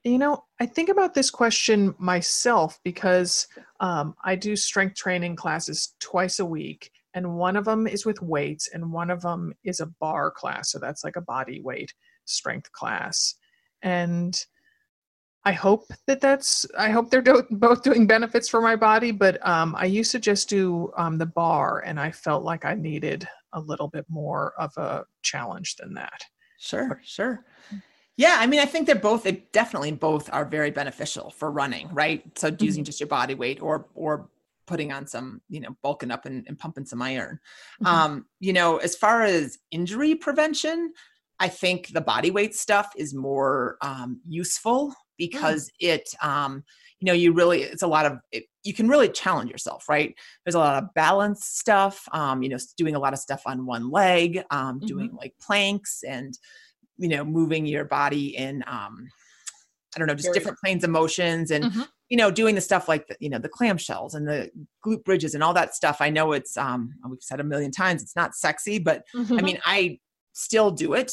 You 0.04 0.18
know, 0.18 0.44
I 0.60 0.66
think 0.66 0.88
about 0.88 1.14
this 1.14 1.30
question 1.30 1.94
myself 1.98 2.78
because 2.84 3.48
um, 3.80 4.14
I 4.24 4.36
do 4.36 4.54
strength 4.54 4.96
training 4.96 5.34
classes 5.36 5.94
twice 5.98 6.38
a 6.38 6.44
week, 6.46 6.90
and 7.14 7.36
one 7.36 7.56
of 7.56 7.64
them 7.64 7.86
is 7.86 8.06
with 8.06 8.22
weights, 8.22 8.68
and 8.72 8.92
one 8.92 9.10
of 9.10 9.20
them 9.20 9.52
is 9.64 9.80
a 9.80 9.86
bar 9.86 10.30
class. 10.30 10.70
So 10.70 10.78
that's 10.78 11.02
like 11.02 11.16
a 11.16 11.22
body 11.22 11.60
weight 11.60 11.92
strength 12.24 12.70
class. 12.72 13.34
And 13.82 14.38
I 15.44 15.52
hope 15.52 15.86
that 16.06 16.20
that's, 16.20 16.66
I 16.76 16.90
hope 16.90 17.10
they're 17.10 17.22
do- 17.22 17.46
both 17.50 17.82
doing 17.82 18.06
benefits 18.06 18.48
for 18.48 18.60
my 18.60 18.76
body, 18.76 19.12
but 19.12 19.44
um, 19.46 19.74
I 19.76 19.86
used 19.86 20.12
to 20.12 20.18
just 20.18 20.48
do 20.48 20.92
um, 20.96 21.18
the 21.18 21.26
bar, 21.26 21.80
and 21.80 21.98
I 21.98 22.10
felt 22.10 22.44
like 22.44 22.64
I 22.64 22.74
needed 22.74 23.28
a 23.56 23.60
little 23.60 23.88
bit 23.88 24.04
more 24.08 24.52
of 24.58 24.76
a 24.76 25.04
challenge 25.22 25.74
than 25.76 25.94
that. 25.94 26.22
Sure, 26.58 27.00
sure. 27.04 27.44
Yeah, 28.16 28.36
I 28.38 28.46
mean, 28.46 28.60
I 28.60 28.64
think 28.64 28.86
they're 28.86 28.94
both 28.94 29.24
they 29.24 29.44
definitely 29.52 29.92
both 29.92 30.30
are 30.32 30.44
very 30.44 30.70
beneficial 30.70 31.30
for 31.30 31.50
running, 31.50 31.88
right? 31.92 32.22
So 32.38 32.50
mm-hmm. 32.50 32.64
using 32.64 32.84
just 32.84 33.00
your 33.00 33.08
body 33.08 33.34
weight 33.34 33.60
or 33.60 33.88
or 33.94 34.30
putting 34.66 34.92
on 34.92 35.06
some, 35.06 35.40
you 35.48 35.60
know, 35.60 35.76
bulking 35.82 36.10
up 36.10 36.26
and, 36.26 36.44
and 36.48 36.58
pumping 36.58 36.84
some 36.86 37.02
iron. 37.02 37.38
Mm-hmm. 37.82 37.86
Um, 37.86 38.26
you 38.40 38.52
know, 38.52 38.78
as 38.78 38.96
far 38.96 39.22
as 39.22 39.58
injury 39.70 40.14
prevention, 40.14 40.92
I 41.38 41.48
think 41.48 41.88
the 41.88 42.00
body 42.00 42.30
weight 42.30 42.54
stuff 42.54 42.92
is 42.96 43.14
more 43.14 43.76
um, 43.80 44.20
useful 44.26 44.88
mm. 44.88 44.94
because 45.18 45.68
mm. 45.68 45.72
it, 45.80 46.08
um, 46.22 46.64
you 47.00 47.06
know, 47.06 47.12
you 47.12 47.32
really 47.32 47.62
it's 47.62 47.82
a 47.82 47.86
lot 47.86 48.06
of 48.06 48.18
it, 48.32 48.44
you 48.66 48.74
can 48.74 48.88
really 48.88 49.08
challenge 49.08 49.50
yourself, 49.50 49.88
right? 49.88 50.14
There's 50.44 50.54
a 50.54 50.58
lot 50.58 50.82
of 50.82 50.92
balance 50.94 51.44
stuff, 51.46 52.06
um, 52.12 52.42
you 52.42 52.48
know, 52.48 52.58
doing 52.76 52.94
a 52.94 52.98
lot 52.98 53.12
of 53.12 53.18
stuff 53.18 53.42
on 53.46 53.66
one 53.66 53.90
leg, 53.90 54.42
um, 54.50 54.76
mm-hmm. 54.76 54.86
doing 54.86 55.16
like 55.20 55.34
planks 55.40 56.02
and 56.06 56.36
you 56.98 57.08
know 57.08 57.24
moving 57.24 57.66
your 57.66 57.84
body 57.84 58.36
in 58.36 58.64
um 58.66 59.08
i 59.94 59.98
don't 59.98 60.08
know 60.08 60.14
just 60.14 60.26
Very 60.26 60.34
different 60.34 60.58
planes 60.58 60.84
of 60.84 60.90
motions 60.90 61.50
and 61.50 61.64
mm-hmm. 61.64 61.82
you 62.08 62.16
know 62.16 62.30
doing 62.30 62.54
the 62.54 62.60
stuff 62.60 62.88
like 62.88 63.06
the 63.06 63.16
you 63.20 63.28
know 63.28 63.38
the 63.38 63.48
clamshells 63.48 64.14
and 64.14 64.26
the 64.26 64.50
glute 64.84 65.04
bridges 65.04 65.34
and 65.34 65.42
all 65.42 65.54
that 65.54 65.74
stuff 65.74 65.98
i 66.00 66.10
know 66.10 66.32
it's 66.32 66.56
um 66.56 66.94
we've 67.08 67.22
said 67.22 67.40
a 67.40 67.44
million 67.44 67.70
times 67.70 68.02
it's 68.02 68.16
not 68.16 68.34
sexy 68.34 68.78
but 68.78 69.04
mm-hmm. 69.14 69.38
i 69.38 69.42
mean 69.42 69.58
i 69.64 69.98
still 70.32 70.70
do 70.70 70.94
it 70.94 71.12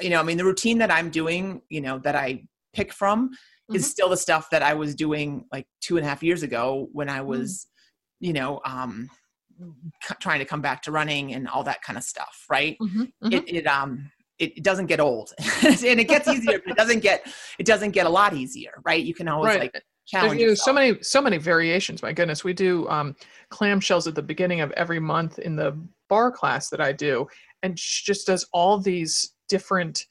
you 0.00 0.10
know 0.10 0.20
i 0.20 0.22
mean 0.22 0.36
the 0.36 0.44
routine 0.44 0.78
that 0.78 0.90
i'm 0.90 1.10
doing 1.10 1.60
you 1.68 1.80
know 1.80 1.98
that 1.98 2.16
i 2.16 2.42
pick 2.72 2.92
from 2.92 3.30
mm-hmm. 3.68 3.76
is 3.76 3.90
still 3.90 4.08
the 4.08 4.16
stuff 4.16 4.48
that 4.50 4.62
i 4.62 4.74
was 4.74 4.94
doing 4.94 5.44
like 5.52 5.66
two 5.80 5.96
and 5.96 6.06
a 6.06 6.08
half 6.08 6.22
years 6.22 6.42
ago 6.42 6.88
when 6.92 7.08
i 7.08 7.20
mm. 7.20 7.26
was 7.26 7.66
you 8.20 8.32
know 8.32 8.60
um 8.64 9.08
trying 10.20 10.38
to 10.38 10.44
come 10.44 10.60
back 10.60 10.82
to 10.82 10.92
running 10.92 11.34
and 11.34 11.48
all 11.48 11.64
that 11.64 11.82
kind 11.82 11.96
of 11.96 12.04
stuff 12.04 12.44
right 12.50 12.76
mm-hmm. 12.80 13.02
Mm-hmm. 13.02 13.32
it, 13.32 13.48
it 13.48 13.66
um 13.66 14.10
it, 14.38 14.62
doesn't 14.62 14.86
get 14.86 15.00
old 15.00 15.32
and 15.64 16.00
it 16.00 16.08
gets 16.08 16.28
easier 16.28 16.60
but 16.64 16.72
it 16.72 16.76
doesn't 16.76 17.00
get 17.00 17.26
it 17.58 17.66
doesn't 17.66 17.90
get 17.90 18.06
a 18.06 18.08
lot 18.08 18.34
easier 18.34 18.80
right 18.84 19.04
you 19.04 19.14
can 19.14 19.26
always 19.28 19.48
right. 19.48 19.60
like 19.74 19.82
challenge 20.06 20.40
There's, 20.40 20.62
so 20.62 20.72
many 20.72 20.96
so 21.02 21.20
many 21.20 21.38
variations 21.38 22.02
my 22.02 22.12
goodness 22.12 22.44
we 22.44 22.52
do 22.52 22.88
um, 22.88 23.16
clamshells 23.50 24.06
at 24.06 24.14
the 24.14 24.22
beginning 24.22 24.60
of 24.60 24.70
every 24.72 25.00
month 25.00 25.38
in 25.40 25.56
the 25.56 25.76
bar 26.08 26.30
class 26.30 26.70
that 26.70 26.80
i 26.80 26.92
do 26.92 27.26
and 27.62 27.78
she 27.78 28.04
just 28.04 28.26
does 28.26 28.46
all 28.52 28.78
these 28.78 29.34
different 29.48 30.06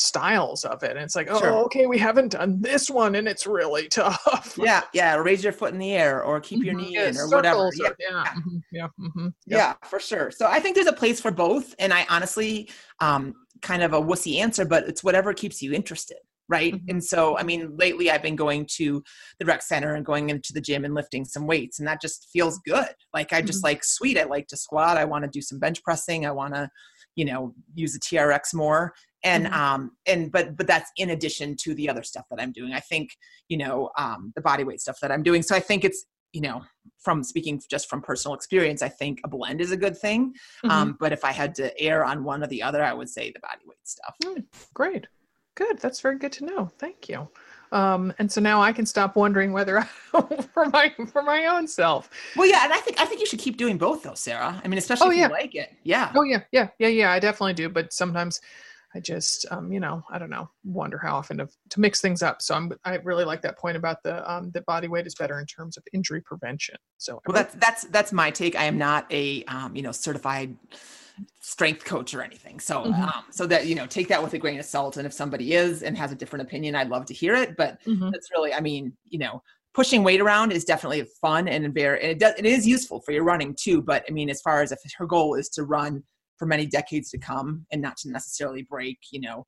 styles 0.00 0.64
of 0.64 0.82
it 0.82 0.92
and 0.92 1.00
it's 1.00 1.14
like 1.14 1.28
oh 1.30 1.38
sure. 1.38 1.52
okay 1.52 1.86
we 1.86 1.98
haven't 1.98 2.32
done 2.32 2.60
this 2.60 2.88
one 2.88 3.14
and 3.14 3.28
it's 3.28 3.46
really 3.46 3.88
tough 3.90 4.58
yeah 4.58 4.82
yeah 4.92 5.16
raise 5.16 5.44
your 5.44 5.52
foot 5.52 5.72
in 5.72 5.78
the 5.78 5.92
air 5.92 6.22
or 6.22 6.40
keep 6.40 6.64
your 6.64 6.74
mm-hmm. 6.74 6.86
knee 6.86 6.94
yeah, 6.94 7.08
in 7.08 7.16
or 7.16 7.28
whatever 7.28 7.70
yeah 7.74 7.88
yeah 7.98 8.24
mm-hmm. 8.24 8.56
Yeah, 8.72 8.88
mm-hmm. 8.98 9.28
yeah 9.46 9.74
for 9.84 10.00
sure 10.00 10.30
so 10.30 10.46
i 10.46 10.60
think 10.60 10.74
there's 10.74 10.86
a 10.86 10.92
place 10.92 11.20
for 11.20 11.30
both 11.30 11.74
and 11.78 11.92
i 11.92 12.06
honestly 12.08 12.70
um 13.00 13.34
kind 13.62 13.82
of 13.82 13.92
a 13.92 14.00
wussy 14.00 14.38
answer, 14.38 14.64
but 14.64 14.88
it's 14.88 15.04
whatever 15.04 15.32
keeps 15.34 15.60
you 15.62 15.72
interested 15.72 16.16
right 16.48 16.74
mm-hmm. 16.74 16.90
and 16.90 17.04
so 17.04 17.38
i 17.38 17.42
mean 17.42 17.76
lately 17.76 18.10
i've 18.10 18.22
been 18.22 18.34
going 18.34 18.66
to 18.66 19.02
the 19.38 19.44
rec 19.44 19.62
center 19.62 19.94
and 19.94 20.04
going 20.04 20.30
into 20.30 20.52
the 20.52 20.60
gym 20.60 20.84
and 20.84 20.94
lifting 20.94 21.24
some 21.24 21.46
weights 21.46 21.78
and 21.78 21.86
that 21.86 22.00
just 22.00 22.28
feels 22.32 22.58
good 22.64 22.88
like 23.14 23.32
i 23.32 23.40
just 23.40 23.58
mm-hmm. 23.58 23.66
like 23.66 23.84
sweet 23.84 24.18
i 24.18 24.24
like 24.24 24.48
to 24.48 24.56
squat 24.56 24.96
i 24.96 25.04
want 25.04 25.22
to 25.22 25.30
do 25.30 25.40
some 25.40 25.60
bench 25.60 25.82
pressing 25.84 26.26
i 26.26 26.30
want 26.30 26.52
to 26.52 26.68
you 27.14 27.24
know 27.24 27.54
use 27.74 27.92
the 27.92 28.00
trx 28.00 28.52
more 28.52 28.92
and 29.24 29.46
mm-hmm. 29.46 29.54
um 29.54 29.90
and 30.06 30.32
but 30.32 30.56
but 30.56 30.66
that's 30.66 30.90
in 30.96 31.10
addition 31.10 31.56
to 31.56 31.74
the 31.74 31.88
other 31.88 32.02
stuff 32.02 32.24
that 32.30 32.40
i'm 32.40 32.52
doing 32.52 32.72
i 32.72 32.80
think 32.80 33.10
you 33.48 33.56
know 33.56 33.90
um 33.98 34.32
the 34.34 34.40
body 34.40 34.64
weight 34.64 34.80
stuff 34.80 34.98
that 35.00 35.12
i'm 35.12 35.22
doing 35.22 35.42
so 35.42 35.54
i 35.54 35.60
think 35.60 35.84
it's 35.84 36.06
you 36.32 36.40
know 36.40 36.62
from 36.98 37.22
speaking 37.22 37.60
just 37.70 37.88
from 37.88 38.00
personal 38.00 38.34
experience 38.34 38.82
i 38.82 38.88
think 38.88 39.20
a 39.24 39.28
blend 39.28 39.60
is 39.60 39.72
a 39.72 39.76
good 39.76 39.96
thing 39.96 40.28
mm-hmm. 40.64 40.70
um, 40.70 40.96
but 41.00 41.12
if 41.12 41.24
i 41.24 41.32
had 41.32 41.54
to 41.54 41.78
err 41.80 42.04
on 42.04 42.24
one 42.24 42.42
or 42.42 42.46
the 42.46 42.62
other 42.62 42.82
i 42.82 42.92
would 42.92 43.08
say 43.08 43.30
the 43.32 43.40
body 43.40 43.62
weight 43.66 43.78
stuff 43.84 44.14
mm, 44.24 44.44
great 44.74 45.06
good 45.56 45.78
that's 45.78 46.00
very 46.00 46.18
good 46.18 46.32
to 46.32 46.44
know 46.44 46.70
thank 46.78 47.08
you 47.08 47.28
um, 47.72 48.12
and 48.18 48.30
so 48.30 48.40
now 48.40 48.60
I 48.60 48.72
can 48.72 48.84
stop 48.84 49.16
wondering 49.16 49.52
whether 49.52 49.78
I, 49.78 49.84
for 50.54 50.66
my 50.66 50.92
for 51.12 51.22
my 51.22 51.46
own 51.46 51.66
self. 51.66 52.10
Well, 52.36 52.48
yeah, 52.48 52.64
and 52.64 52.72
I 52.72 52.78
think 52.78 53.00
I 53.00 53.04
think 53.04 53.20
you 53.20 53.26
should 53.26 53.38
keep 53.38 53.56
doing 53.56 53.78
both, 53.78 54.02
though, 54.02 54.14
Sarah. 54.14 54.60
I 54.64 54.68
mean, 54.68 54.78
especially 54.78 55.06
oh, 55.06 55.10
if 55.10 55.16
yeah. 55.18 55.26
you 55.28 55.32
like 55.32 55.54
it. 55.54 55.70
Yeah. 55.84 56.12
Oh 56.14 56.22
yeah, 56.22 56.42
yeah, 56.52 56.68
yeah, 56.78 56.88
yeah. 56.88 57.12
I 57.12 57.20
definitely 57.20 57.54
do. 57.54 57.68
But 57.68 57.92
sometimes 57.92 58.40
I 58.94 59.00
just, 59.00 59.46
um, 59.50 59.72
you 59.72 59.78
know, 59.78 60.02
I 60.10 60.18
don't 60.18 60.30
know, 60.30 60.50
wonder 60.64 60.98
how 60.98 61.16
often 61.16 61.38
to, 61.38 61.48
to 61.70 61.80
mix 61.80 62.00
things 62.00 62.22
up. 62.22 62.42
So 62.42 62.54
I'm, 62.54 62.72
I 62.84 62.96
really 62.96 63.24
like 63.24 63.40
that 63.42 63.56
point 63.56 63.76
about 63.76 64.02
the 64.02 64.28
um, 64.30 64.50
the 64.52 64.62
body 64.62 64.88
weight 64.88 65.06
is 65.06 65.14
better 65.14 65.38
in 65.38 65.46
terms 65.46 65.76
of 65.76 65.84
injury 65.92 66.20
prevention. 66.20 66.76
So 66.98 67.20
well, 67.26 67.34
that's 67.34 67.54
that's 67.54 67.84
that's 67.84 68.12
my 68.12 68.30
take. 68.30 68.56
I 68.56 68.64
am 68.64 68.78
not 68.78 69.06
a 69.12 69.44
um, 69.44 69.76
you 69.76 69.82
know 69.82 69.92
certified 69.92 70.56
strength 71.40 71.84
coach 71.84 72.14
or 72.14 72.22
anything. 72.22 72.60
So 72.60 72.84
mm-hmm. 72.84 73.02
um, 73.02 73.24
so 73.30 73.46
that 73.46 73.66
you 73.66 73.74
know, 73.74 73.86
take 73.86 74.08
that 74.08 74.22
with 74.22 74.34
a 74.34 74.38
grain 74.38 74.58
of 74.58 74.64
salt. 74.64 74.96
And 74.96 75.06
if 75.06 75.12
somebody 75.12 75.54
is 75.54 75.82
and 75.82 75.96
has 75.96 76.12
a 76.12 76.14
different 76.14 76.46
opinion, 76.46 76.74
I'd 76.74 76.88
love 76.88 77.06
to 77.06 77.14
hear 77.14 77.34
it. 77.34 77.56
But 77.56 77.82
mm-hmm. 77.84 78.10
that's 78.10 78.30
really, 78.32 78.52
I 78.52 78.60
mean, 78.60 78.92
you 79.08 79.18
know, 79.18 79.42
pushing 79.74 80.02
weight 80.02 80.20
around 80.20 80.52
is 80.52 80.64
definitely 80.64 81.06
fun 81.20 81.48
and 81.48 81.72
very, 81.72 82.00
and 82.02 82.10
it 82.10 82.18
does, 82.18 82.34
it 82.36 82.46
is 82.46 82.66
useful 82.66 83.00
for 83.00 83.12
your 83.12 83.24
running 83.24 83.54
too. 83.58 83.80
But 83.82 84.04
I 84.08 84.12
mean, 84.12 84.30
as 84.30 84.40
far 84.40 84.62
as 84.62 84.72
if 84.72 84.80
her 84.98 85.06
goal 85.06 85.34
is 85.34 85.48
to 85.50 85.64
run 85.64 86.02
for 86.40 86.46
many 86.46 86.64
decades 86.64 87.10
to 87.10 87.18
come 87.18 87.66
and 87.70 87.82
not 87.82 87.98
to 87.98 88.10
necessarily 88.10 88.62
break 88.62 88.98
you 89.12 89.20
know 89.20 89.46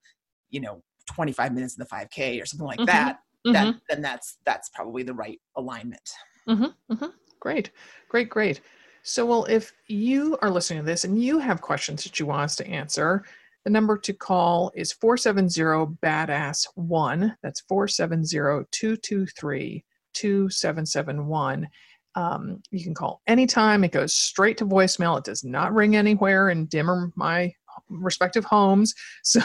you 0.51 0.61
know 0.61 0.83
25 1.07 1.55
minutes 1.55 1.75
in 1.75 1.81
the 1.81 1.87
5k 1.87 2.41
or 2.41 2.45
something 2.45 2.67
like 2.67 2.79
mm-hmm. 2.79 2.85
that 2.85 3.17
mm-hmm. 3.47 3.53
then 3.53 3.81
then 3.89 4.03
that's 4.03 4.37
that's 4.45 4.69
probably 4.69 5.03
the 5.03 5.15
right 5.15 5.41
alignment 5.57 6.11
mm-hmm. 6.47 6.67
mm-hmm. 6.93 7.07
great 7.41 7.71
great 8.11 8.29
great 8.29 8.61
so 9.03 9.25
well 9.25 9.47
if 9.47 9.73
you 9.87 10.37
are 10.43 10.51
listening 10.51 10.81
to 10.81 10.87
this 10.87 11.05
and 11.05 11.21
you 11.21 11.39
have 11.39 11.63
questions 11.63 12.05
that 12.05 12.21
you 12.21 12.27
want 12.27 12.43
us 12.43 12.57
to 12.57 12.69
answer 12.69 13.25
the 13.65 13.71
number 13.71 13.97
to 13.97 14.13
call 14.13 14.71
is 14.75 14.93
470 14.93 15.97
badass 16.03 16.67
1 16.75 17.39
that's 17.43 17.63
470 17.63 18.67
223 18.71 19.83
2771 20.13 21.69
Um, 22.15 22.63
you 22.71 22.85
can 22.85 22.95
call 22.95 23.23
anytime. 23.27 23.85
It 23.85 23.93
goes 23.93 24.15
straight 24.15 24.59
to 24.59 24.67
voicemail. 24.67 25.19
It 25.19 25.25
does 25.25 25.45
not 25.45 25.73
ring 25.73 25.97
anywhere 25.97 26.51
in 26.51 26.67
dim 26.67 26.91
or 26.91 27.11
my 27.17 27.53
respective 27.89 28.45
homes. 28.45 28.95
So, 29.25 29.41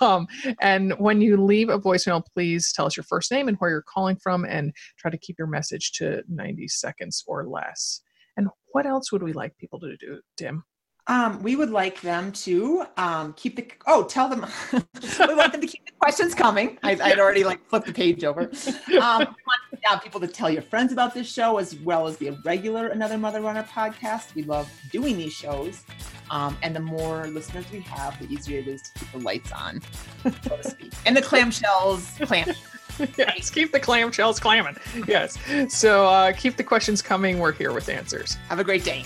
um, 0.00 0.26
and 0.60 0.92
when 0.98 1.20
you 1.20 1.36
leave 1.36 1.70
a 1.70 1.78
voicemail, 1.78 2.22
please 2.34 2.72
tell 2.72 2.86
us 2.86 2.96
your 2.96 3.04
first 3.04 3.32
name 3.32 3.48
and 3.48 3.56
where 3.56 3.70
you're 3.70 3.82
calling 3.82 4.16
from 4.16 4.44
and 4.44 4.72
try 4.98 5.10
to 5.10 5.18
keep 5.18 5.38
your 5.38 5.48
message 5.48 5.92
to 5.92 6.22
90 6.28 6.68
seconds 6.68 7.24
or 7.26 7.48
less. 7.48 8.00
And 8.36 8.48
what 8.72 8.86
else 8.86 9.10
would 9.10 9.22
we 9.22 9.32
like 9.32 9.56
people 9.56 9.80
to 9.80 9.96
do, 9.96 10.20
Dim? 10.36 10.62
Um, 11.06 11.42
we 11.42 11.54
would 11.54 11.70
like 11.70 12.00
them 12.00 12.32
to 12.32 12.86
um, 12.96 13.34
keep 13.34 13.56
the 13.56 13.66
oh 13.86 14.04
tell 14.04 14.26
them 14.26 14.46
we 14.72 15.34
want 15.34 15.52
them 15.52 15.60
to 15.60 15.66
keep 15.66 15.84
the 15.84 15.92
questions 15.98 16.34
coming. 16.34 16.78
I, 16.82 16.94
would 16.94 17.18
already 17.18 17.44
like 17.44 17.66
flipped 17.68 17.86
the 17.86 17.92
page 17.92 18.24
over. 18.24 18.50
Um, 18.94 19.18
we 19.20 19.24
want 19.24 19.60
yeah, 19.82 19.98
people 19.98 20.20
to 20.20 20.26
tell 20.28 20.48
your 20.48 20.62
friends 20.62 20.92
about 20.92 21.12
this 21.12 21.30
show 21.30 21.58
as 21.58 21.74
well 21.80 22.06
as 22.06 22.16
the 22.16 22.30
regular 22.44 22.88
Another 22.88 23.18
Mother 23.18 23.40
Runner 23.40 23.64
podcast. 23.64 24.34
We 24.34 24.44
love 24.44 24.70
doing 24.92 25.18
these 25.18 25.32
shows, 25.32 25.82
um, 26.30 26.56
and 26.62 26.74
the 26.74 26.80
more 26.80 27.26
listeners 27.26 27.66
we 27.72 27.80
have, 27.80 28.18
the 28.18 28.32
easier 28.32 28.60
it 28.60 28.68
is 28.68 28.80
to 28.82 28.98
keep 29.00 29.12
the 29.12 29.18
lights 29.18 29.52
on, 29.52 29.82
so 30.22 30.56
to 30.56 30.62
speak, 30.62 30.92
and 31.06 31.16
the 31.16 31.22
clamshells 31.22 32.24
clam. 32.26 32.54
yes, 33.18 33.50
keep 33.50 33.72
the 33.72 33.80
clamshells 33.80 34.40
clamming. 34.40 34.76
Yes. 35.06 35.36
So 35.68 36.06
uh, 36.06 36.32
keep 36.32 36.56
the 36.56 36.64
questions 36.64 37.02
coming. 37.02 37.40
We're 37.40 37.52
here 37.52 37.72
with 37.72 37.88
answers. 37.88 38.34
Have 38.48 38.60
a 38.60 38.64
great 38.64 38.84
day. 38.84 39.04